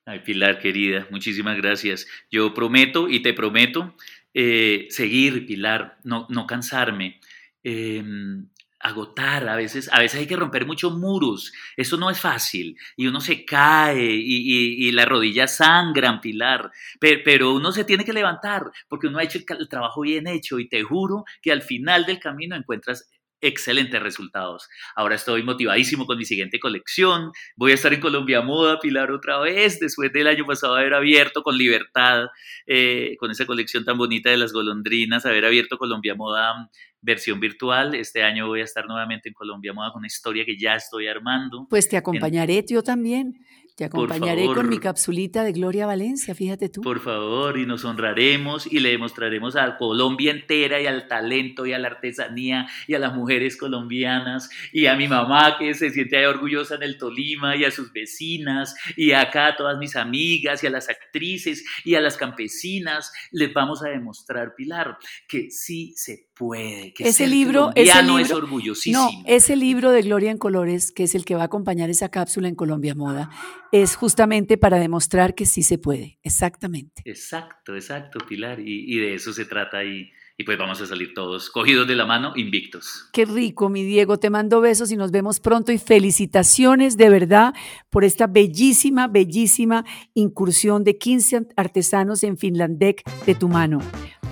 Ay, 0.07 0.21
Pilar, 0.21 0.59
querida, 0.59 1.07
muchísimas 1.11 1.57
gracias. 1.57 2.07
Yo 2.31 2.53
prometo 2.53 3.09
y 3.09 3.21
te 3.21 3.33
prometo 3.33 3.95
eh, 4.35 4.87
seguir, 4.91 5.47
Pilar, 5.47 5.99
no, 6.05 6.27
no 6.29 6.47
cansarme. 6.47 7.21
Em, 7.63 8.47
agotar, 8.85 9.49
a 9.49 9.57
veces, 9.57 9.89
a 9.91 9.99
veces 10.01 10.21
hay 10.21 10.27
que 10.27 10.37
romper 10.37 10.67
muchos 10.67 10.95
muros, 10.95 11.55
eso 11.75 11.97
no 11.97 12.11
es 12.11 12.21
fácil, 12.21 12.77
y 12.99 13.07
uno 13.07 13.19
se 13.19 13.47
cae 13.47 14.05
y, 14.05 14.87
y, 14.87 14.93
las 14.93 15.07
rodillas 15.07 15.57
sangran, 15.57 16.21
Pilar, 16.21 16.71
pero, 17.01 17.23
pero, 17.25 17.55
uno 17.55 17.73
se 17.73 17.85
tiene 17.85 18.05
que 18.05 18.13
levantar 18.13 18.71
porque 18.87 19.07
uno 19.07 19.19
ha 19.19 19.23
hecho 19.23 19.39
el, 19.39 19.69
trabajo 19.71 20.03
bien 20.03 20.27
hecho 20.27 20.59
y 20.59 20.69
te 20.69 20.83
juro 20.83 21.25
que 21.41 21.51
al 21.51 21.63
final 21.63 22.05
del 22.05 22.19
camino 22.19 22.55
encuentras 22.57 23.09
excelentes 23.47 24.03
resultados. 24.03 24.69
Ahora 24.97 25.15
estoy 25.15 25.43
motivadísimo 25.43 26.07
con 26.07 26.19
mi 26.19 26.25
siguiente 26.25 26.59
colección. 26.59 27.33
Voy 27.57 27.73
a 27.73 27.75
estar 27.75 27.93
en 27.93 28.01
Colombia 28.01 28.41
Moda, 28.41 28.81
Pilar, 28.81 29.11
otra 29.11 29.39
vez, 29.39 29.79
después 29.79 30.13
del 30.13 30.27
año 30.27 30.47
pasado 30.47 30.75
haber 30.75 30.95
abierto 30.95 31.43
con 31.43 31.57
libertad, 31.57 32.27
eh, 32.67 33.17
con 33.19 33.31
esa 33.31 33.47
colección 33.47 33.85
tan 33.85 33.99
bonita 33.99 34.31
de 34.31 34.39
las 34.39 34.53
golondrinas, 34.53 35.27
haber 35.27 35.45
abierto 35.45 35.79
Colombia 35.79 36.15
Moda 36.15 36.71
versión 37.05 37.39
virtual. 37.39 37.95
Este 37.95 38.23
año 38.23 38.47
voy 38.47 38.61
a 38.61 38.65
estar 38.65 38.87
nuevamente 38.87 39.29
en 39.29 39.35
Colombia 39.35 39.73
Moda 39.73 39.93
con 39.93 40.01
una 40.01 40.07
historia 40.07 40.45
que 40.45 40.57
ya 40.59 40.75
estoy 40.75 41.07
armando. 41.07 41.67
Pues 41.69 41.89
te 41.89 41.97
acompañaré 41.97 42.65
yo 42.67 42.83
también. 42.83 43.35
Te 43.77 43.85
acompañaré 43.85 44.47
con 44.47 44.69
mi 44.69 44.79
capsulita 44.79 45.43
de 45.43 45.51
Gloria 45.51 45.85
Valencia, 45.85 46.33
fíjate 46.33 46.69
tú. 46.69 46.81
Por 46.81 47.01
favor, 47.01 47.59
y 47.59 47.67
nos 47.67 47.85
honraremos 47.85 48.73
y 48.73 48.79
le 48.79 48.91
demostraremos 48.91 49.57
a 49.57 49.77
Colombia 49.77 50.31
entera 50.31 50.81
y 50.81 50.87
al 50.87 51.09
talento 51.09 51.67
y 51.67 51.73
a 51.73 51.79
la 51.81 51.89
artesanía 51.89 52.69
y 52.87 52.95
a 52.95 53.01
las 53.01 53.15
mujeres 53.15 53.57
colombianas 53.57 54.49
y 54.73 54.87
a 54.87 54.95
mi 54.95 55.09
mamá 55.09 55.57
que 55.59 55.75
se 55.75 55.91
siente 55.91 56.25
orgullosa 56.25 56.77
en 56.77 56.85
el 56.85 56.99
Tolima 56.99 57.57
y 57.57 57.65
a 57.65 57.73
sus 57.73 57.93
vecinas 57.93 58.77
y 58.97 59.11
acá 59.11 59.49
a 59.49 59.57
todas 59.57 59.77
mis 59.79 59.97
amigas 59.97 60.63
y 60.63 60.69
a 60.69 60.71
las 60.71 60.89
actrices 60.89 61.65
y 61.85 61.97
a 61.97 62.01
las 62.01 62.17
campesinas, 62.17 63.13
les 63.33 63.53
vamos 63.53 63.83
a 63.83 63.89
demostrar, 63.89 64.55
Pilar, 64.55 64.99
que 65.27 65.51
sí 65.51 65.95
se 65.97 66.29
puede, 66.35 66.93
que 66.95 67.09
ese 67.09 67.27
libro, 67.27 67.71
ese 67.75 68.03
libro, 68.03 68.19
es 68.19 68.33
orgullosísimo. 68.33 69.11
No, 69.11 69.23
ese 69.27 69.57
libro 69.57 69.91
de 69.91 70.03
Gloria 70.03 70.31
en 70.31 70.39
Colores, 70.39 70.93
que 70.93 71.05
es 71.05 71.15
el 71.15 71.25
que 71.25 71.35
va 71.35 71.43
a 71.43 71.47
acompañar 71.47 71.91
esa 71.91 72.09
cápsula 72.09 72.49
en 72.49 72.55
Colombia 72.55 72.95
Moda, 72.95 73.31
es 73.75 73.97
justamente 73.97 74.57
para 74.57 74.79
demostrar 74.79 75.35
que 75.35 75.47
sí 75.47 75.65
se 75.65 75.79
puede, 75.79 76.21
exactamente. 76.23 77.03
Exacto, 77.05 77.75
exacto, 77.75 78.21
Pilar, 78.21 78.61
y, 78.61 78.97
de 78.99 79.15
eso 79.15 79.33
se 79.33 79.47
trata 79.47 79.83
y, 79.83 80.13
y 80.39 80.45
pues 80.45 80.57
vamos 80.57 80.81
a 80.81 80.87
salir 80.87 81.13
todos 81.13 81.51
cogidos 81.51 81.89
de 81.89 81.97
la 81.97 82.07
mano, 82.07 82.35
invictos. 82.37 83.09
Qué 83.13 83.25
rico, 83.25 83.69
mi 83.69 83.83
Diego, 83.83 84.21
te 84.21 84.31
mando 84.31 84.61
besos 84.61 84.93
y 84.93 84.97
nos 84.97 85.11
vemos 85.11 85.41
pronto 85.41 85.73
y 85.73 85.79
felicitaciones 85.79 86.97
de 86.97 87.11
verdad 87.11 87.53
por 87.91 88.05
esta 88.05 88.29
bellísima, 88.29 89.09
bellísima 89.09 89.85
incursión 90.15 90.85
de 90.85 90.97
15 90.97 91.49
artesanos 91.57 92.23
en 92.23 92.39
Finlandec 92.39 93.03
de 93.27 93.35
tu 93.35 93.49
mano. 93.49 93.81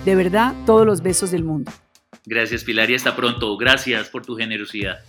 De 0.05 0.15
verdad, 0.15 0.55
todos 0.65 0.85
los 0.85 1.01
besos 1.01 1.31
del 1.31 1.43
mundo. 1.43 1.69
Gracias 2.25 2.63
Pilar 2.63 2.89
y 2.89 2.95
hasta 2.95 3.13
pronto. 3.13 3.57
Gracias 3.57 4.07
por 4.07 4.25
tu 4.25 4.37
generosidad. 4.37 4.99